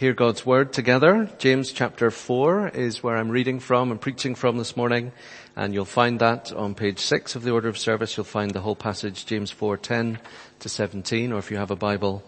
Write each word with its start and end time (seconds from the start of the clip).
hear 0.00 0.14
God's 0.14 0.46
word 0.46 0.72
together. 0.72 1.28
James 1.36 1.72
chapter 1.72 2.10
4 2.10 2.68
is 2.68 3.02
where 3.02 3.18
I'm 3.18 3.28
reading 3.28 3.60
from 3.60 3.90
and 3.90 4.00
preaching 4.00 4.34
from 4.34 4.56
this 4.56 4.74
morning. 4.74 5.12
And 5.56 5.74
you'll 5.74 5.84
find 5.84 6.18
that 6.20 6.54
on 6.54 6.74
page 6.74 7.00
6 7.00 7.36
of 7.36 7.42
the 7.42 7.50
order 7.50 7.68
of 7.68 7.76
service. 7.76 8.16
You'll 8.16 8.24
find 8.24 8.50
the 8.50 8.62
whole 8.62 8.74
passage, 8.74 9.26
James 9.26 9.50
4, 9.50 9.76
10 9.76 10.18
to 10.60 10.68
17. 10.70 11.34
Or 11.34 11.38
if 11.38 11.50
you 11.50 11.58
have 11.58 11.70
a 11.70 11.76
Bible, 11.76 12.22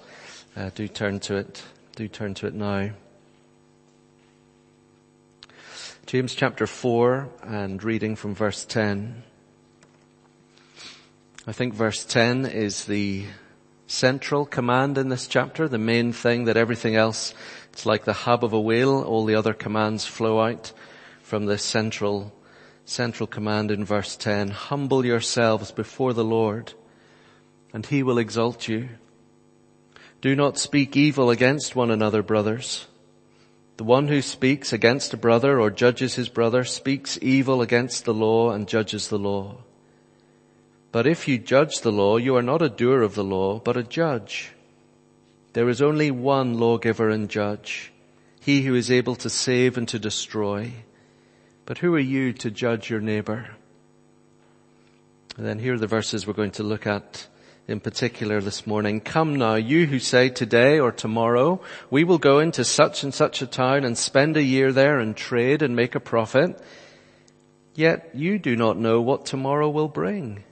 uh, 0.54 0.68
do 0.74 0.86
turn 0.86 1.18
to 1.20 1.36
it. 1.36 1.62
Do 1.96 2.08
turn 2.08 2.34
to 2.34 2.46
it 2.46 2.52
now. 2.52 2.90
James 6.04 6.34
chapter 6.34 6.66
4 6.66 7.26
and 7.42 7.82
reading 7.82 8.16
from 8.16 8.34
verse 8.34 8.66
10. 8.66 9.22
I 11.46 11.52
think 11.52 11.72
verse 11.72 12.04
10 12.04 12.44
is 12.44 12.84
the 12.84 13.24
central 13.92 14.46
command 14.46 14.96
in 14.96 15.10
this 15.10 15.26
chapter, 15.26 15.68
the 15.68 15.78
main 15.78 16.12
thing 16.12 16.44
that 16.44 16.56
everything 16.56 16.96
else, 16.96 17.34
it's 17.72 17.86
like 17.86 18.04
the 18.04 18.12
hub 18.12 18.44
of 18.44 18.52
a 18.52 18.60
wheel, 18.60 19.02
all 19.02 19.24
the 19.24 19.34
other 19.34 19.54
commands 19.54 20.04
flow 20.04 20.40
out 20.40 20.72
from 21.22 21.46
this 21.46 21.64
central, 21.64 22.32
central 22.84 23.26
command 23.26 23.70
in 23.70 23.84
verse 23.84 24.14
10. 24.16 24.50
Humble 24.50 25.06
yourselves 25.06 25.70
before 25.70 26.12
the 26.12 26.24
Lord 26.24 26.74
and 27.72 27.86
he 27.86 28.02
will 28.02 28.18
exalt 28.18 28.68
you. 28.68 28.90
Do 30.20 30.36
not 30.36 30.58
speak 30.58 30.96
evil 30.96 31.30
against 31.30 31.74
one 31.74 31.90
another, 31.90 32.22
brothers. 32.22 32.86
The 33.78 33.84
one 33.84 34.08
who 34.08 34.20
speaks 34.20 34.72
against 34.72 35.14
a 35.14 35.16
brother 35.16 35.58
or 35.58 35.70
judges 35.70 36.14
his 36.14 36.28
brother 36.28 36.64
speaks 36.64 37.18
evil 37.22 37.62
against 37.62 38.04
the 38.04 38.14
law 38.14 38.50
and 38.50 38.68
judges 38.68 39.08
the 39.08 39.18
law. 39.18 39.56
But 40.92 41.06
if 41.06 41.26
you 41.26 41.38
judge 41.38 41.80
the 41.80 41.90
law, 41.90 42.18
you 42.18 42.36
are 42.36 42.42
not 42.42 42.60
a 42.60 42.68
doer 42.68 43.00
of 43.00 43.14
the 43.14 43.24
law, 43.24 43.58
but 43.58 43.78
a 43.78 43.82
judge. 43.82 44.52
There 45.52 45.68
is 45.68 45.82
only 45.82 46.10
one 46.10 46.58
lawgiver 46.58 47.10
and 47.10 47.28
judge, 47.28 47.92
he 48.40 48.62
who 48.62 48.74
is 48.74 48.90
able 48.90 49.16
to 49.16 49.28
save 49.28 49.76
and 49.76 49.86
to 49.88 49.98
destroy. 49.98 50.72
But 51.66 51.78
who 51.78 51.94
are 51.94 51.98
you 51.98 52.32
to 52.34 52.50
judge 52.50 52.88
your 52.88 53.00
neighbor? 53.00 53.50
And 55.36 55.46
then 55.46 55.58
here 55.58 55.74
are 55.74 55.78
the 55.78 55.86
verses 55.86 56.26
we're 56.26 56.32
going 56.32 56.50
to 56.52 56.62
look 56.62 56.86
at 56.86 57.28
in 57.68 57.80
particular 57.80 58.40
this 58.40 58.66
morning. 58.66 59.00
Come 59.00 59.36
now, 59.36 59.54
you 59.54 59.86
who 59.86 59.98
say 59.98 60.28
today 60.28 60.80
or 60.80 60.90
tomorrow, 60.90 61.60
we 61.90 62.04
will 62.04 62.18
go 62.18 62.38
into 62.38 62.64
such 62.64 63.02
and 63.02 63.14
such 63.14 63.40
a 63.40 63.46
town 63.46 63.84
and 63.84 63.96
spend 63.96 64.36
a 64.36 64.42
year 64.42 64.72
there 64.72 64.98
and 64.98 65.16
trade 65.16 65.62
and 65.62 65.76
make 65.76 65.94
a 65.94 66.00
profit. 66.00 66.60
Yet 67.74 68.10
you 68.14 68.38
do 68.38 68.56
not 68.56 68.78
know 68.78 69.00
what 69.00 69.24
tomorrow 69.24 69.70
will 69.70 69.88
bring. 69.88 70.44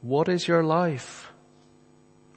What 0.00 0.28
is 0.28 0.46
your 0.46 0.62
life? 0.62 1.32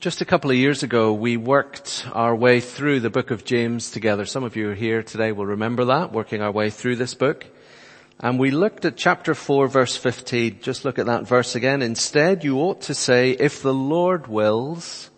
Just 0.00 0.22
a 0.22 0.24
couple 0.24 0.50
of 0.50 0.56
years 0.56 0.82
ago, 0.82 1.12
we 1.12 1.36
worked 1.36 2.06
our 2.14 2.34
way 2.34 2.60
through 2.60 3.00
the 3.00 3.10
book 3.10 3.30
of 3.30 3.44
James 3.44 3.90
together. 3.90 4.24
Some 4.24 4.44
of 4.44 4.56
you 4.56 4.70
here 4.70 5.02
today 5.02 5.30
will 5.30 5.44
remember 5.44 5.84
that, 5.84 6.10
working 6.10 6.40
our 6.40 6.50
way 6.50 6.70
through 6.70 6.96
this 6.96 7.12
book. 7.12 7.44
And 8.18 8.38
we 8.38 8.50
looked 8.50 8.86
at 8.86 8.96
chapter 8.96 9.34
4 9.34 9.68
verse 9.68 9.98
15. 9.98 10.60
Just 10.62 10.86
look 10.86 10.98
at 10.98 11.04
that 11.04 11.28
verse 11.28 11.54
again. 11.54 11.82
Instead, 11.82 12.44
you 12.44 12.56
ought 12.60 12.80
to 12.82 12.94
say, 12.94 13.32
if 13.32 13.60
the 13.60 13.74
Lord 13.74 14.26
wills, 14.26 15.10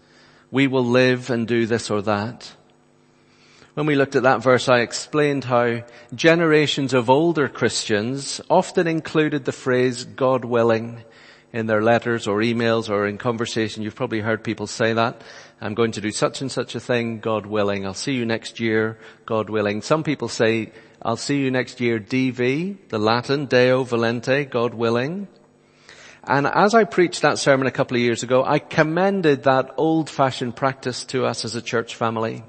we 0.50 0.66
will 0.66 0.84
live 0.84 1.30
and 1.30 1.46
do 1.46 1.64
this 1.64 1.88
or 1.88 2.02
that. 2.02 2.52
When 3.74 3.86
we 3.86 3.94
looked 3.94 4.16
at 4.16 4.24
that 4.24 4.42
verse, 4.42 4.68
I 4.68 4.80
explained 4.80 5.44
how 5.44 5.84
generations 6.12 6.92
of 6.92 7.08
older 7.08 7.48
Christians 7.48 8.40
often 8.50 8.88
included 8.88 9.44
the 9.44 9.52
phrase 9.52 10.02
God 10.02 10.44
willing 10.44 11.04
in 11.52 11.66
their 11.66 11.82
letters 11.82 12.26
or 12.26 12.38
emails 12.38 12.88
or 12.88 13.06
in 13.06 13.18
conversation. 13.18 13.82
You've 13.82 13.94
probably 13.94 14.20
heard 14.20 14.42
people 14.42 14.66
say 14.66 14.94
that. 14.94 15.20
I'm 15.60 15.74
going 15.74 15.92
to 15.92 16.00
do 16.00 16.10
such 16.10 16.40
and 16.40 16.50
such 16.50 16.74
a 16.74 16.80
thing, 16.80 17.20
God 17.20 17.46
willing. 17.46 17.86
I'll 17.86 17.94
see 17.94 18.14
you 18.14 18.24
next 18.24 18.58
year, 18.58 18.98
God 19.26 19.50
willing. 19.50 19.82
Some 19.82 20.02
people 20.02 20.28
say, 20.28 20.72
I'll 21.02 21.16
see 21.16 21.38
you 21.38 21.50
next 21.50 21.80
year, 21.80 22.00
DV, 22.00 22.88
the 22.88 22.98
Latin, 22.98 23.46
Deo 23.46 23.84
Volente, 23.84 24.48
God 24.48 24.74
willing. 24.74 25.28
And 26.24 26.46
as 26.46 26.74
I 26.74 26.84
preached 26.84 27.22
that 27.22 27.38
sermon 27.38 27.66
a 27.66 27.72
couple 27.72 27.96
of 27.96 28.02
years 28.02 28.22
ago, 28.22 28.44
I 28.44 28.58
commended 28.58 29.42
that 29.42 29.74
old 29.76 30.08
fashioned 30.08 30.56
practice 30.56 31.04
to 31.06 31.26
us 31.26 31.44
as 31.44 31.54
a 31.54 31.62
church 31.62 31.96
family. 31.96 32.44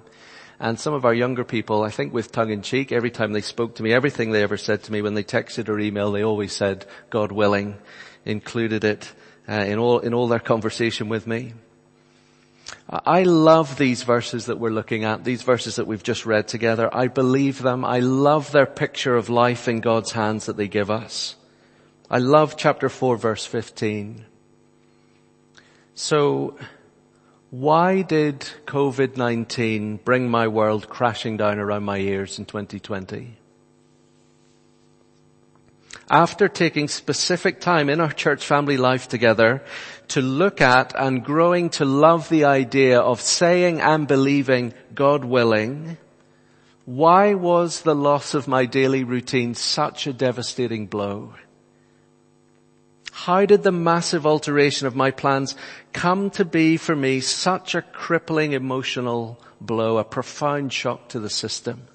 And 0.59 0.79
some 0.79 0.93
of 0.93 1.03
our 1.03 1.13
younger 1.13 1.43
people, 1.43 1.83
I 1.83 1.89
think 1.89 2.13
with 2.13 2.31
tongue 2.31 2.51
in 2.51 2.61
cheek, 2.61 2.91
every 2.91 3.11
time 3.11 3.33
they 3.33 3.41
spoke 3.41 3.75
to 3.75 3.83
me, 3.83 3.91
everything 3.91 4.31
they 4.31 4.43
ever 4.43 4.57
said 4.57 4.83
to 4.83 4.91
me 4.91 5.01
when 5.01 5.15
they 5.15 5.23
texted 5.23 5.67
or 5.67 5.75
emailed, 5.75 6.13
they 6.13 6.23
always 6.23 6.53
said, 6.53 6.85
God 7.09 7.31
willing 7.31 7.77
included 8.25 8.83
it 8.83 9.11
uh, 9.47 9.53
in 9.53 9.77
all 9.79 9.99
in 9.99 10.13
all 10.13 10.27
their 10.27 10.39
conversation 10.39 11.09
with 11.09 11.27
me. 11.27 11.53
I 12.89 13.23
love 13.23 13.77
these 13.77 14.03
verses 14.03 14.45
that 14.47 14.59
we're 14.59 14.69
looking 14.69 15.03
at, 15.03 15.23
these 15.23 15.41
verses 15.41 15.77
that 15.77 15.87
we've 15.87 16.03
just 16.03 16.25
read 16.25 16.47
together. 16.47 16.93
I 16.93 17.07
believe 17.07 17.61
them. 17.61 17.85
I 17.85 17.99
love 17.99 18.51
their 18.51 18.65
picture 18.65 19.15
of 19.15 19.29
life 19.29 19.67
in 19.67 19.79
God's 19.79 20.11
hands 20.11 20.45
that 20.45 20.57
they 20.57 20.67
give 20.67 20.91
us. 20.91 21.35
I 22.09 22.19
love 22.19 22.57
chapter 22.57 22.89
4 22.89 23.17
verse 23.17 23.45
15. 23.45 24.25
So, 25.95 26.57
why 27.49 28.01
did 28.01 28.39
COVID-19 28.65 30.03
bring 30.03 30.29
my 30.29 30.47
world 30.47 30.89
crashing 30.89 31.37
down 31.37 31.59
around 31.59 31.83
my 31.83 31.97
ears 31.97 32.39
in 32.39 32.45
2020? 32.45 33.37
After 36.09 36.47
taking 36.47 36.87
specific 36.87 37.61
time 37.61 37.89
in 37.89 38.01
our 38.01 38.11
church 38.11 38.45
family 38.45 38.77
life 38.77 39.07
together 39.07 39.63
to 40.09 40.21
look 40.21 40.61
at 40.61 40.93
and 40.99 41.23
growing 41.23 41.69
to 41.69 41.85
love 41.85 42.29
the 42.29 42.45
idea 42.45 42.99
of 42.99 43.21
saying 43.21 43.79
and 43.79 44.07
believing 44.07 44.73
God 44.93 45.23
willing, 45.23 45.97
why 46.85 47.33
was 47.33 47.81
the 47.81 47.95
loss 47.95 48.33
of 48.33 48.47
my 48.47 48.65
daily 48.65 49.03
routine 49.03 49.55
such 49.55 50.05
a 50.05 50.13
devastating 50.13 50.87
blow? 50.87 51.33
How 53.11 53.45
did 53.45 53.63
the 53.63 53.71
massive 53.71 54.25
alteration 54.25 54.87
of 54.87 54.95
my 54.95 55.11
plans 55.11 55.55
come 55.93 56.29
to 56.31 56.43
be 56.43 56.77
for 56.77 56.95
me 56.95 57.21
such 57.21 57.75
a 57.75 57.81
crippling 57.81 58.51
emotional 58.51 59.39
blow, 59.61 59.97
a 59.97 60.03
profound 60.03 60.73
shock 60.73 61.07
to 61.09 61.19
the 61.19 61.29
system? 61.29 61.87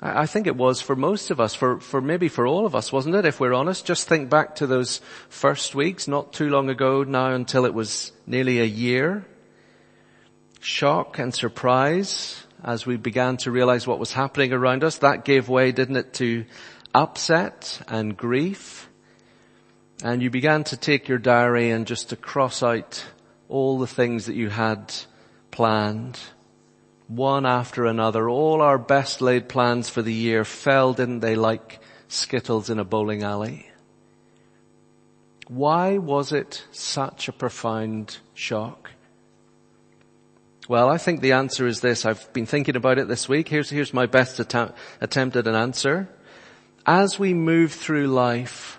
I 0.00 0.26
think 0.26 0.46
it 0.46 0.54
was 0.54 0.80
for 0.80 0.94
most 0.94 1.30
of 1.32 1.40
us, 1.40 1.56
for, 1.56 1.80
for 1.80 2.00
maybe 2.00 2.28
for 2.28 2.46
all 2.46 2.66
of 2.66 2.76
us, 2.76 2.92
wasn't 2.92 3.16
it? 3.16 3.24
If 3.24 3.40
we're 3.40 3.52
honest, 3.52 3.84
just 3.84 4.06
think 4.06 4.30
back 4.30 4.54
to 4.56 4.66
those 4.66 5.00
first 5.28 5.74
weeks, 5.74 6.06
not 6.06 6.32
too 6.32 6.48
long 6.50 6.70
ago 6.70 7.02
now 7.02 7.32
until 7.32 7.64
it 7.64 7.74
was 7.74 8.12
nearly 8.24 8.60
a 8.60 8.64
year. 8.64 9.26
Shock 10.60 11.18
and 11.18 11.34
surprise 11.34 12.44
as 12.62 12.86
we 12.86 12.96
began 12.96 13.38
to 13.38 13.50
realize 13.50 13.88
what 13.88 13.98
was 13.98 14.12
happening 14.12 14.52
around 14.52 14.84
us. 14.84 14.98
That 14.98 15.24
gave 15.24 15.48
way, 15.48 15.72
didn't 15.72 15.96
it, 15.96 16.14
to 16.14 16.44
upset 16.94 17.80
and 17.88 18.16
grief. 18.16 18.88
And 20.04 20.22
you 20.22 20.30
began 20.30 20.62
to 20.64 20.76
take 20.76 21.08
your 21.08 21.18
diary 21.18 21.70
and 21.70 21.88
just 21.88 22.10
to 22.10 22.16
cross 22.16 22.62
out 22.62 23.04
all 23.48 23.78
the 23.78 23.86
things 23.88 24.26
that 24.26 24.36
you 24.36 24.48
had 24.48 24.94
planned 25.50 26.20
one 27.08 27.46
after 27.46 27.86
another. 27.86 28.28
All 28.28 28.60
our 28.60 28.78
best 28.78 29.20
laid 29.20 29.48
plans 29.48 29.88
for 29.88 30.02
the 30.02 30.12
year 30.12 30.44
fell, 30.44 30.92
didn't 30.92 31.20
they, 31.20 31.34
like 31.34 31.80
skittles 32.06 32.70
in 32.70 32.78
a 32.78 32.84
bowling 32.84 33.22
alley? 33.22 33.68
Why 35.48 35.96
was 35.96 36.32
it 36.32 36.64
such 36.70 37.26
a 37.26 37.32
profound 37.32 38.18
shock? 38.34 38.90
Well, 40.68 40.90
I 40.90 40.98
think 40.98 41.22
the 41.22 41.32
answer 41.32 41.66
is 41.66 41.80
this. 41.80 42.04
I've 42.04 42.30
been 42.34 42.44
thinking 42.44 42.76
about 42.76 42.98
it 42.98 43.08
this 43.08 43.26
week. 43.26 43.48
Here's, 43.48 43.70
here's 43.70 43.94
my 43.94 44.04
best 44.04 44.38
attempt, 44.38 44.76
attempt 45.00 45.36
at 45.36 45.46
an 45.46 45.54
answer. 45.54 46.10
As 46.84 47.18
we 47.18 47.32
move 47.32 47.72
through 47.72 48.08
life, 48.08 48.78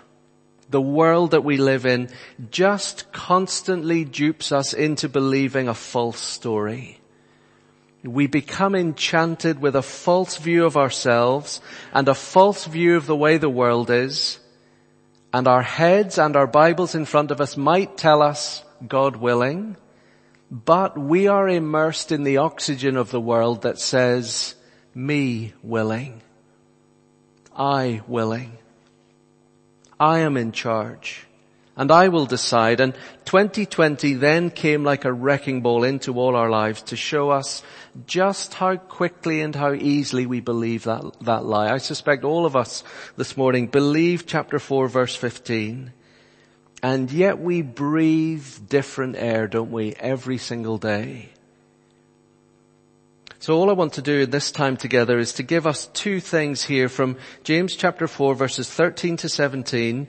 the 0.68 0.80
world 0.80 1.32
that 1.32 1.42
we 1.42 1.56
live 1.56 1.84
in 1.84 2.08
just 2.52 3.10
constantly 3.10 4.04
dupes 4.04 4.52
us 4.52 4.72
into 4.72 5.08
believing 5.08 5.66
a 5.66 5.74
false 5.74 6.20
story. 6.20 6.99
We 8.02 8.26
become 8.26 8.74
enchanted 8.74 9.60
with 9.60 9.76
a 9.76 9.82
false 9.82 10.38
view 10.38 10.64
of 10.64 10.76
ourselves 10.76 11.60
and 11.92 12.08
a 12.08 12.14
false 12.14 12.64
view 12.64 12.96
of 12.96 13.06
the 13.06 13.16
way 13.16 13.36
the 13.36 13.50
world 13.50 13.90
is. 13.90 14.38
And 15.32 15.46
our 15.46 15.62
heads 15.62 16.18
and 16.18 16.34
our 16.34 16.46
Bibles 16.46 16.94
in 16.94 17.04
front 17.04 17.30
of 17.30 17.40
us 17.40 17.56
might 17.56 17.96
tell 17.96 18.22
us, 18.22 18.64
God 18.86 19.16
willing, 19.16 19.76
but 20.50 20.98
we 20.98 21.28
are 21.28 21.48
immersed 21.48 22.10
in 22.10 22.24
the 22.24 22.38
oxygen 22.38 22.96
of 22.96 23.10
the 23.10 23.20
world 23.20 23.62
that 23.62 23.78
says, 23.78 24.54
me 24.94 25.52
willing. 25.62 26.22
I 27.54 28.00
willing. 28.08 28.56
I 30.00 30.20
am 30.20 30.36
in 30.36 30.52
charge 30.52 31.26
and 31.80 31.90
I 31.90 32.08
will 32.08 32.26
decide. 32.26 32.78
And 32.78 32.92
2020 33.24 34.12
then 34.12 34.50
came 34.50 34.84
like 34.84 35.06
a 35.06 35.12
wrecking 35.12 35.62
ball 35.62 35.82
into 35.82 36.20
all 36.20 36.36
our 36.36 36.50
lives 36.50 36.82
to 36.82 36.96
show 36.96 37.30
us 37.30 37.62
just 38.06 38.52
how 38.52 38.76
quickly 38.76 39.40
and 39.40 39.54
how 39.54 39.72
easily 39.72 40.26
we 40.26 40.40
believe 40.40 40.84
that, 40.84 41.02
that 41.22 41.46
lie. 41.46 41.72
I 41.72 41.78
suspect 41.78 42.22
all 42.22 42.44
of 42.44 42.54
us 42.54 42.84
this 43.16 43.34
morning 43.34 43.66
believe 43.66 44.26
chapter 44.26 44.58
4 44.58 44.88
verse 44.88 45.16
15. 45.16 45.90
And 46.82 47.10
yet 47.10 47.40
we 47.40 47.62
breathe 47.62 48.68
different 48.68 49.16
air, 49.16 49.48
don't 49.48 49.72
we, 49.72 49.94
every 49.94 50.36
single 50.36 50.76
day. 50.76 51.30
So 53.38 53.56
all 53.56 53.70
I 53.70 53.72
want 53.72 53.94
to 53.94 54.02
do 54.02 54.26
this 54.26 54.52
time 54.52 54.76
together 54.76 55.18
is 55.18 55.32
to 55.34 55.42
give 55.42 55.66
us 55.66 55.86
two 55.94 56.20
things 56.20 56.62
here 56.62 56.90
from 56.90 57.16
James 57.42 57.74
chapter 57.74 58.06
4 58.06 58.34
verses 58.34 58.68
13 58.68 59.16
to 59.16 59.30
17. 59.30 60.08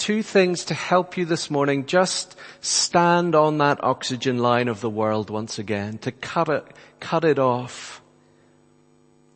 Two 0.00 0.22
things 0.22 0.64
to 0.64 0.72
help 0.72 1.18
you 1.18 1.26
this 1.26 1.50
morning 1.50 1.84
just 1.84 2.34
stand 2.62 3.34
on 3.34 3.58
that 3.58 3.84
oxygen 3.84 4.38
line 4.38 4.66
of 4.68 4.80
the 4.80 4.88
world 4.88 5.28
once 5.28 5.58
again, 5.58 5.98
to 5.98 6.10
cut 6.10 6.48
it, 6.48 6.64
cut 7.00 7.22
it 7.22 7.38
off. 7.38 8.00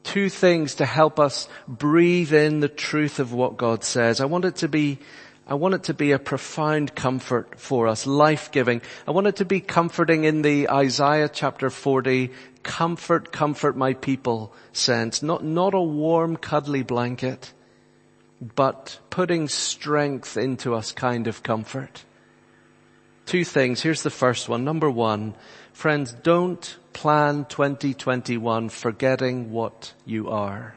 Two 0.04 0.30
things 0.30 0.76
to 0.76 0.86
help 0.86 1.20
us 1.20 1.50
breathe 1.68 2.32
in 2.32 2.60
the 2.60 2.70
truth 2.70 3.18
of 3.18 3.34
what 3.34 3.58
God 3.58 3.84
says. 3.84 4.22
I 4.22 4.24
want 4.24 4.46
it 4.46 4.56
to 4.56 4.68
be 4.68 5.00
I 5.46 5.52
want 5.52 5.74
it 5.74 5.82
to 5.82 5.92
be 5.92 6.12
a 6.12 6.18
profound 6.18 6.94
comfort 6.94 7.60
for 7.60 7.86
us, 7.86 8.06
life-giving. 8.06 8.80
I 9.06 9.10
want 9.10 9.26
it 9.26 9.36
to 9.36 9.44
be 9.44 9.60
comforting 9.60 10.24
in 10.24 10.40
the 10.40 10.70
Isaiah 10.70 11.28
chapter 11.28 11.68
40, 11.68 12.30
comfort, 12.62 13.32
comfort 13.32 13.76
my 13.76 13.92
people 13.92 14.54
sense. 14.72 15.22
Not, 15.22 15.44
not 15.44 15.74
a 15.74 15.82
warm, 15.82 16.38
cuddly 16.38 16.82
blanket, 16.82 17.52
but 18.56 18.98
putting 19.10 19.48
strength 19.48 20.36
into 20.36 20.74
us 20.74 20.92
kind 20.92 21.26
of 21.26 21.42
comfort. 21.42 22.04
Two 23.26 23.44
things. 23.44 23.80
Here's 23.80 24.02
the 24.02 24.10
first 24.10 24.48
one. 24.48 24.64
Number 24.64 24.90
one, 24.90 25.34
friends, 25.72 26.12
don't 26.12 26.76
plan 26.92 27.46
2021 27.46 28.68
forgetting 28.68 29.50
what 29.50 29.94
you 30.04 30.28
are. 30.28 30.74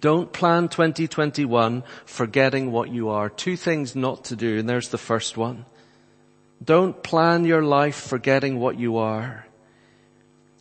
Don't 0.00 0.32
plan 0.32 0.68
2021 0.68 1.84
forgetting 2.04 2.72
what 2.72 2.90
you 2.90 3.08
are. 3.10 3.30
Two 3.30 3.56
things 3.56 3.94
not 3.94 4.24
to 4.24 4.36
do, 4.36 4.58
and 4.58 4.68
there's 4.68 4.88
the 4.88 4.98
first 4.98 5.36
one. 5.36 5.64
Don't 6.62 7.02
plan 7.02 7.44
your 7.44 7.62
life 7.62 7.96
forgetting 7.96 8.58
what 8.58 8.78
you 8.78 8.96
are. 8.98 9.46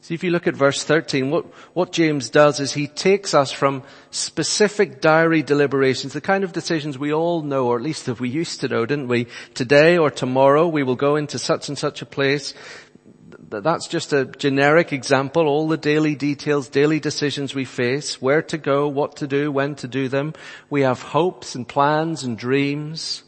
See, 0.02 0.16
if 0.16 0.24
you 0.24 0.32
look 0.32 0.48
at 0.48 0.56
verse 0.56 0.84
13, 0.84 1.30
what, 1.30 1.46
what 1.74 1.92
James 1.92 2.30
does 2.30 2.60
is 2.60 2.74
he 2.74 2.88
takes 2.88 3.36
us 3.36 3.52
from 3.52 3.84
specific 4.10 5.00
diary 5.00 5.44
deliberations, 5.44 6.14
the 6.14 6.22
kind 6.22 6.44
of 6.44 6.54
decisions 6.54 6.98
we 6.98 7.14
all 7.14 7.44
know, 7.44 7.68
or 7.68 7.78
at 7.78 7.84
least 7.84 8.08
that 8.08 8.20
we 8.20 8.28
used 8.28 8.62
to 8.62 8.68
know, 8.68 8.86
didn't 8.86 9.08
we? 9.08 9.28
Today 9.54 10.00
or 10.00 10.10
tomorrow 10.10 10.68
we 10.68 10.82
will 10.82 10.96
go 10.96 11.16
into 11.16 11.38
such 11.38 11.70
and 11.70 11.78
such 11.78 12.02
a 12.02 12.08
place 12.08 12.56
that's 13.60 13.88
just 13.88 14.14
a 14.14 14.26
generic 14.26 14.94
example. 14.94 15.48
All 15.48 15.68
the 15.68 15.78
daily 15.78 16.16
details, 16.16 16.70
daily 16.70 17.00
decisions 17.00 17.54
we 17.54 17.66
face, 17.66 18.22
where 18.22 18.42
to 18.44 18.58
go, 18.58 18.88
what 18.88 19.18
to 19.18 19.28
do, 19.28 19.52
when 19.52 19.76
to 19.76 19.88
do 19.88 20.08
them. 20.08 20.34
We 20.70 20.82
have 20.82 21.02
hopes 21.02 21.54
and 21.56 21.68
plans 21.68 22.24
and 22.24 22.38
dreams. 22.38 23.24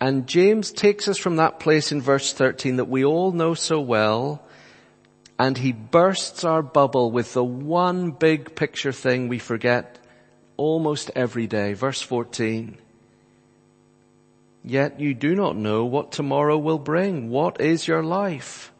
And 0.00 0.26
James 0.26 0.72
takes 0.72 1.06
us 1.06 1.18
from 1.18 1.36
that 1.36 1.60
place 1.60 1.92
in 1.92 2.02
verse 2.02 2.32
13 2.32 2.76
that 2.76 2.86
we 2.86 3.04
all 3.04 3.32
know 3.32 3.54
so 3.54 3.80
well, 3.80 4.42
and 5.38 5.56
he 5.58 5.72
bursts 5.72 6.42
our 6.44 6.62
bubble 6.62 7.10
with 7.12 7.32
the 7.34 7.44
one 7.44 8.10
big 8.10 8.56
picture 8.56 8.92
thing 8.92 9.28
we 9.28 9.38
forget 9.38 9.98
almost 10.56 11.10
every 11.14 11.46
day. 11.46 11.74
Verse 11.74 12.02
14. 12.02 12.76
Yet 14.64 14.98
you 15.00 15.14
do 15.14 15.34
not 15.34 15.56
know 15.56 15.84
what 15.84 16.10
tomorrow 16.10 16.58
will 16.58 16.78
bring. 16.78 17.30
What 17.30 17.60
is 17.60 17.86
your 17.86 18.02
life? 18.02 18.72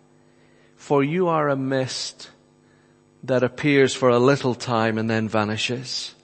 For 0.76 1.04
you 1.04 1.28
are 1.28 1.48
a 1.48 1.56
mist 1.56 2.30
that 3.22 3.42
appears 3.42 3.94
for 3.94 4.10
a 4.10 4.18
little 4.18 4.54
time 4.54 4.98
and 4.98 5.08
then 5.08 5.28
vanishes. 5.28 6.14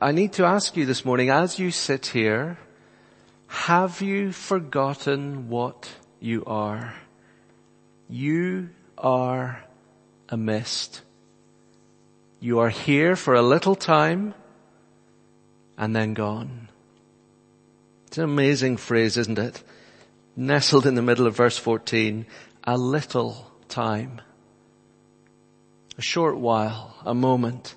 I 0.00 0.12
need 0.12 0.32
to 0.34 0.44
ask 0.44 0.76
you 0.76 0.86
this 0.86 1.04
morning, 1.04 1.30
as 1.30 1.58
you 1.58 1.70
sit 1.70 2.06
here, 2.06 2.58
have 3.46 4.00
you 4.00 4.32
forgotten 4.32 5.48
what 5.48 5.90
you 6.20 6.44
are? 6.46 6.94
You 8.10 8.70
are 8.98 9.62
a 10.28 10.36
mist. 10.36 11.02
You 12.40 12.58
are 12.58 12.68
here 12.68 13.14
for 13.14 13.34
a 13.34 13.42
little 13.42 13.76
time 13.76 14.34
and 15.78 15.94
then 15.94 16.14
gone. 16.14 16.68
It's 18.08 18.18
an 18.18 18.24
amazing 18.24 18.78
phrase, 18.78 19.16
isn't 19.16 19.38
it? 19.38 19.62
Nestled 20.34 20.86
in 20.86 20.96
the 20.96 21.02
middle 21.02 21.28
of 21.28 21.36
verse 21.36 21.56
14 21.56 22.26
a 22.64 22.76
little 22.76 23.52
time. 23.68 24.20
A 25.96 26.02
short 26.02 26.36
while, 26.36 26.96
a 27.04 27.14
moment, 27.14 27.76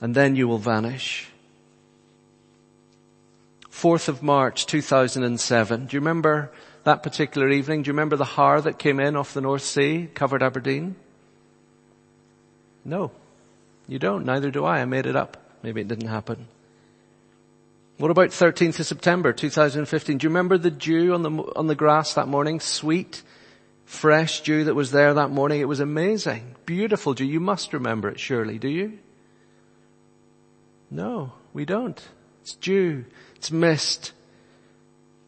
and 0.00 0.12
then 0.12 0.34
you 0.34 0.48
will 0.48 0.58
vanish. 0.58 1.28
4th 3.70 4.08
of 4.08 4.24
March 4.24 4.66
2007. 4.66 5.86
Do 5.86 5.96
you 5.96 6.00
remember 6.00 6.50
that 6.84 7.02
particular 7.02 7.48
evening? 7.50 7.82
Do 7.82 7.88
you 7.88 7.92
remember 7.92 8.16
the 8.16 8.24
haar 8.24 8.60
that 8.60 8.78
came 8.78 9.00
in 9.00 9.16
off 9.16 9.34
the 9.34 9.40
North 9.40 9.62
Sea, 9.62 10.08
covered 10.14 10.42
Aberdeen? 10.42 10.96
No. 12.84 13.10
You 13.86 13.98
don't. 13.98 14.24
Neither 14.24 14.50
do 14.50 14.64
I. 14.64 14.80
I 14.80 14.84
made 14.84 15.06
it 15.06 15.16
up. 15.16 15.36
Maybe 15.62 15.80
it 15.80 15.88
didn't 15.88 16.08
happen. 16.08 16.48
What 17.98 18.10
about 18.10 18.30
13th 18.30 18.78
of 18.78 18.86
September 18.86 19.32
2015? 19.32 20.18
Do 20.18 20.24
you 20.24 20.30
remember 20.30 20.56
the 20.56 20.70
dew 20.70 21.14
on 21.14 21.22
the, 21.22 21.30
on 21.30 21.66
the 21.66 21.74
grass 21.74 22.14
that 22.14 22.28
morning? 22.28 22.60
Sweet 22.60 23.22
fresh 23.88 24.42
dew 24.42 24.64
that 24.64 24.74
was 24.74 24.90
there 24.90 25.14
that 25.14 25.30
morning. 25.30 25.60
It 25.60 25.68
was 25.68 25.80
amazing. 25.80 26.54
Beautiful 26.66 27.14
dew. 27.14 27.24
You 27.24 27.40
must 27.40 27.72
remember 27.72 28.08
it 28.08 28.20
surely, 28.20 28.58
do 28.58 28.68
you? 28.68 28.98
No, 30.90 31.32
we 31.52 31.64
don't. 31.64 32.00
It's 32.42 32.54
dew. 32.54 33.06
It's 33.34 33.50
mist. 33.50 34.12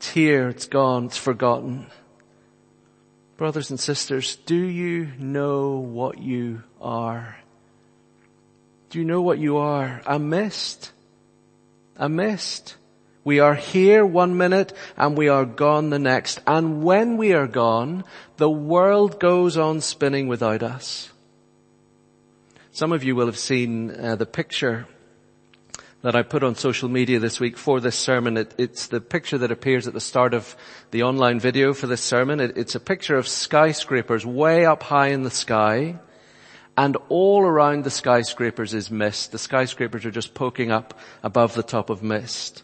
Here. 0.08 0.48
It's 0.48 0.66
gone. 0.66 1.06
It's 1.06 1.16
forgotten. 1.16 1.86
Brothers 3.36 3.70
and 3.70 3.80
sisters, 3.80 4.36
do 4.36 4.54
you 4.56 5.12
know 5.18 5.78
what 5.78 6.18
you 6.18 6.62
are? 6.80 7.38
Do 8.90 8.98
you 8.98 9.04
know 9.04 9.22
what 9.22 9.38
you 9.38 9.56
are? 9.56 10.02
A 10.04 10.18
mist. 10.18 10.92
A 11.96 12.08
mist. 12.08 12.76
We 13.22 13.38
are 13.38 13.54
here 13.54 14.04
one 14.04 14.36
minute 14.36 14.72
and 14.96 15.16
we 15.16 15.28
are 15.28 15.44
gone 15.44 15.90
the 15.90 15.98
next. 15.98 16.40
And 16.46 16.82
when 16.82 17.16
we 17.16 17.32
are 17.32 17.46
gone, 17.46 18.04
the 18.36 18.50
world 18.50 19.20
goes 19.20 19.56
on 19.56 19.80
spinning 19.80 20.26
without 20.26 20.62
us. 20.62 21.10
Some 22.72 22.92
of 22.92 23.04
you 23.04 23.14
will 23.14 23.26
have 23.26 23.38
seen 23.38 23.90
uh, 23.90 24.16
the 24.16 24.26
picture 24.26 24.86
that 26.02 26.16
I 26.16 26.22
put 26.22 26.42
on 26.42 26.54
social 26.54 26.88
media 26.88 27.18
this 27.18 27.40
week 27.40 27.58
for 27.58 27.80
this 27.80 27.96
sermon. 27.96 28.36
It, 28.36 28.54
it's 28.56 28.86
the 28.86 29.00
picture 29.00 29.38
that 29.38 29.52
appears 29.52 29.86
at 29.86 29.94
the 29.94 30.00
start 30.00 30.32
of 30.32 30.56
the 30.90 31.02
online 31.02 31.40
video 31.40 31.74
for 31.74 31.86
this 31.86 32.00
sermon. 32.00 32.40
It, 32.40 32.56
it's 32.56 32.74
a 32.74 32.80
picture 32.80 33.16
of 33.16 33.28
skyscrapers 33.28 34.24
way 34.24 34.64
up 34.64 34.82
high 34.82 35.08
in 35.08 35.22
the 35.22 35.30
sky 35.30 35.98
and 36.76 36.96
all 37.10 37.42
around 37.42 37.84
the 37.84 37.90
skyscrapers 37.90 38.72
is 38.72 38.90
mist. 38.90 39.32
The 39.32 39.38
skyscrapers 39.38 40.06
are 40.06 40.10
just 40.10 40.32
poking 40.32 40.70
up 40.70 40.98
above 41.22 41.54
the 41.54 41.62
top 41.62 41.90
of 41.90 42.02
mist. 42.02 42.62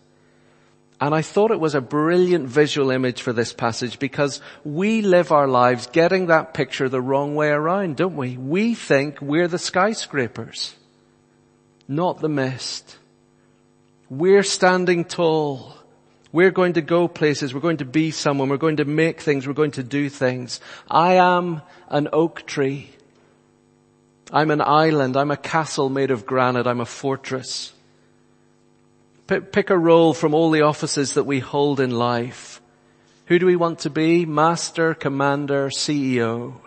And 0.99 1.14
I 1.14 1.21
thought 1.21 1.50
it 1.50 1.61
was 1.61 1.75
a 1.75 1.83
brilliant 1.83 2.49
visual 2.49 2.90
image 2.90 3.21
for 3.21 3.35
this 3.35 3.52
passage 3.52 3.99
because 3.99 4.40
we 4.64 5.02
live 5.02 5.31
our 5.31 5.47
lives 5.47 5.88
getting 5.88 6.26
that 6.26 6.55
picture 6.55 6.88
the 6.88 7.02
wrong 7.02 7.35
way 7.35 7.49
around, 7.49 7.97
don't 7.97 8.16
we? 8.16 8.38
We 8.38 8.75
think 8.75 9.21
we're 9.21 9.49
the 9.49 9.59
skyscrapers, 9.59 10.75
not 11.87 12.21
the 12.21 12.31
mist. 12.31 12.97
We're 14.08 14.44
standing 14.44 15.04
tall. 15.04 15.75
We're 16.30 16.52
going 16.52 16.75
to 16.75 16.80
go 16.80 17.08
places. 17.08 17.52
We're 17.52 17.60
going 17.60 17.78
to 17.78 17.84
be 17.84 18.10
someone. 18.10 18.48
We're 18.48 18.56
going 18.56 18.76
to 18.76 18.84
make 18.84 19.20
things. 19.20 19.46
We're 19.46 19.54
going 19.54 19.72
to 19.72 19.82
do 19.82 20.08
things. 20.08 20.60
I 20.88 21.14
am 21.14 21.62
an 21.88 22.08
oak 22.12 22.46
tree. 22.46 22.90
I'm 24.32 24.50
an 24.50 24.60
island. 24.60 25.16
I'm 25.16 25.30
a 25.30 25.36
castle 25.36 25.88
made 25.88 26.10
of 26.10 26.26
granite. 26.26 26.66
I'm 26.66 26.80
a 26.80 26.86
fortress. 26.86 27.72
Pick 29.26 29.70
a 29.70 29.78
role 29.78 30.14
from 30.14 30.34
all 30.34 30.50
the 30.50 30.62
offices 30.62 31.14
that 31.14 31.25
we 31.25 31.40
hold 31.40 31.80
in 31.80 31.90
life. 31.90 32.60
Who 33.26 33.40
do 33.40 33.46
we 33.46 33.56
want 33.56 33.80
to 33.80 33.90
be? 33.90 34.25
Master, 34.25 34.94
commander, 34.94 35.68
CEO. 35.68 36.60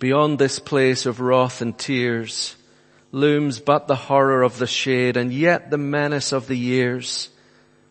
Beyond 0.00 0.40
this 0.40 0.58
place 0.58 1.06
of 1.06 1.20
wrath 1.20 1.60
and 1.60 1.78
tears 1.78 2.56
looms 3.12 3.60
but 3.60 3.86
the 3.86 3.94
horror 3.94 4.42
of 4.42 4.58
the 4.58 4.66
shade 4.66 5.16
and 5.16 5.32
yet 5.32 5.70
the 5.70 5.78
menace 5.78 6.32
of 6.32 6.48
the 6.48 6.56
years 6.56 7.28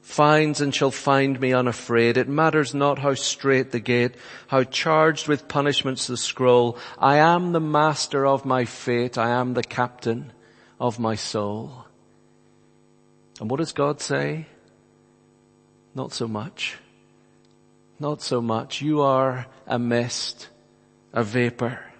finds 0.01 0.59
and 0.59 0.75
shall 0.75 0.91
find 0.91 1.39
me 1.39 1.53
unafraid. 1.53 2.17
It 2.17 2.27
matters 2.27 2.73
not 2.73 2.99
how 2.99 3.13
straight 3.13 3.71
the 3.71 3.79
gate, 3.79 4.15
how 4.47 4.63
charged 4.63 5.27
with 5.27 5.47
punishments 5.47 6.07
the 6.07 6.17
scroll. 6.17 6.77
I 6.97 7.17
am 7.17 7.53
the 7.53 7.61
master 7.61 8.25
of 8.25 8.43
my 8.43 8.65
fate. 8.65 9.17
I 9.17 9.29
am 9.29 9.53
the 9.53 9.63
captain 9.63 10.33
of 10.79 10.99
my 10.99 11.15
soul. 11.15 11.85
And 13.39 13.49
what 13.49 13.57
does 13.57 13.71
God 13.71 14.01
say? 14.01 14.47
Not 15.95 16.11
so 16.11 16.27
much. 16.27 16.77
Not 17.99 18.21
so 18.21 18.41
much. 18.41 18.81
You 18.81 19.01
are 19.01 19.45
a 19.67 19.77
mist, 19.77 20.49
a 21.13 21.23
vapor. 21.23 21.90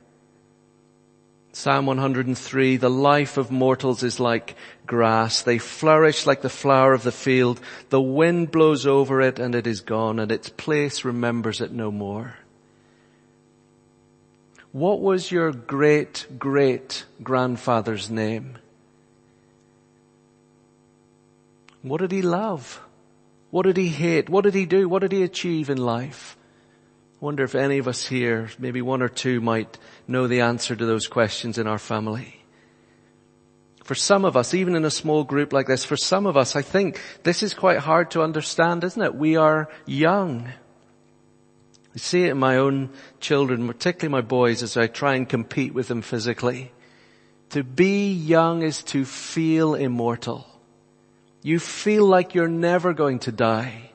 Psalm 1.54 1.86
103, 1.86 2.78
the 2.78 2.90
life 2.90 3.36
of 3.38 3.52
mortals 3.52 4.04
is 4.04 4.22
like 4.22 4.56
grass. 4.86 5.42
They 5.42 5.58
flourish 5.58 6.26
like 6.26 6.42
the 6.42 6.50
flower 6.50 6.94
of 6.94 7.04
the 7.04 7.12
field. 7.12 7.60
The 7.90 8.02
wind 8.02 8.52
blows 8.52 8.86
over 8.88 9.22
it 9.22 9.38
and 9.38 9.54
it 9.54 9.68
is 9.68 9.82
gone 9.82 10.20
and 10.20 10.32
its 10.32 10.48
place 10.48 11.04
remembers 11.04 11.60
it 11.60 11.72
no 11.74 11.92
more. 11.92 12.38
What 14.72 15.02
was 15.02 15.30
your 15.30 15.52
great 15.52 16.26
great 16.40 17.06
grandfather's 17.22 18.10
name? 18.10 18.58
What 21.82 22.00
did 22.00 22.14
he 22.14 22.22
love? 22.22 22.80
What 23.50 23.64
did 23.64 23.76
he 23.76 23.90
hate? 23.90 24.30
What 24.30 24.46
did 24.46 24.54
he 24.54 24.66
do? 24.66 24.88
What 24.88 25.00
did 25.00 25.12
he 25.12 25.24
achieve 25.24 25.70
in 25.70 25.78
life? 25.78 26.38
Wonder 27.22 27.44
if 27.44 27.54
any 27.54 27.78
of 27.78 27.88
us 27.88 28.08
here, 28.08 28.50
maybe 28.58 28.82
one 28.82 29.04
or 29.04 29.08
two 29.08 29.42
might 29.42 29.78
know 30.08 30.26
the 30.26 30.42
answer 30.42 30.76
to 30.76 30.86
those 30.88 31.06
questions 31.06 31.60
in 31.60 31.68
our 31.68 31.78
family. 31.78 32.44
For 33.84 33.94
some 33.94 34.26
of 34.26 34.36
us, 34.36 34.56
even 34.56 34.76
in 34.76 34.86
a 34.86 34.90
small 34.90 35.24
group 35.24 35.54
like 35.54 35.68
this, 35.68 35.86
for 35.86 35.96
some 35.96 36.26
of 36.26 36.36
us, 36.36 36.56
I 36.56 36.64
think 36.64 37.00
this 37.22 37.44
is 37.44 37.54
quite 37.54 37.78
hard 37.78 38.10
to 38.12 38.24
understand, 38.24 38.84
isn't 38.84 39.02
it? 39.02 39.14
We 39.14 39.36
are 39.36 39.70
young. 39.86 40.48
I 41.94 41.98
see 41.98 42.24
it 42.24 42.32
in 42.32 42.40
my 42.40 42.58
own 42.58 42.90
children, 43.20 43.68
particularly 43.68 44.12
my 44.12 44.28
boys, 44.28 44.64
as 44.64 44.76
I 44.76 44.88
try 44.88 45.14
and 45.14 45.30
compete 45.30 45.76
with 45.76 45.90
them 45.90 46.02
physically. 46.02 46.72
To 47.50 47.64
be 47.64 48.12
young 48.12 48.64
is 48.64 48.82
to 48.86 49.06
feel 49.06 49.76
immortal. 49.76 50.48
You 51.44 51.60
feel 51.60 52.08
like 52.08 52.34
you're 52.34 52.48
never 52.48 52.94
going 52.94 53.20
to 53.20 53.32
die. 53.32 53.91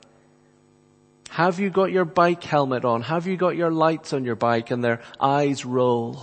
Have 1.36 1.60
you 1.60 1.68
got 1.68 1.92
your 1.92 2.06
bike 2.06 2.42
helmet 2.42 2.86
on? 2.86 3.02
Have 3.02 3.26
you 3.26 3.36
got 3.36 3.56
your 3.56 3.70
lights 3.70 4.14
on 4.14 4.24
your 4.24 4.36
bike 4.36 4.70
and 4.70 4.82
their 4.82 5.02
eyes 5.20 5.66
roll? 5.66 6.18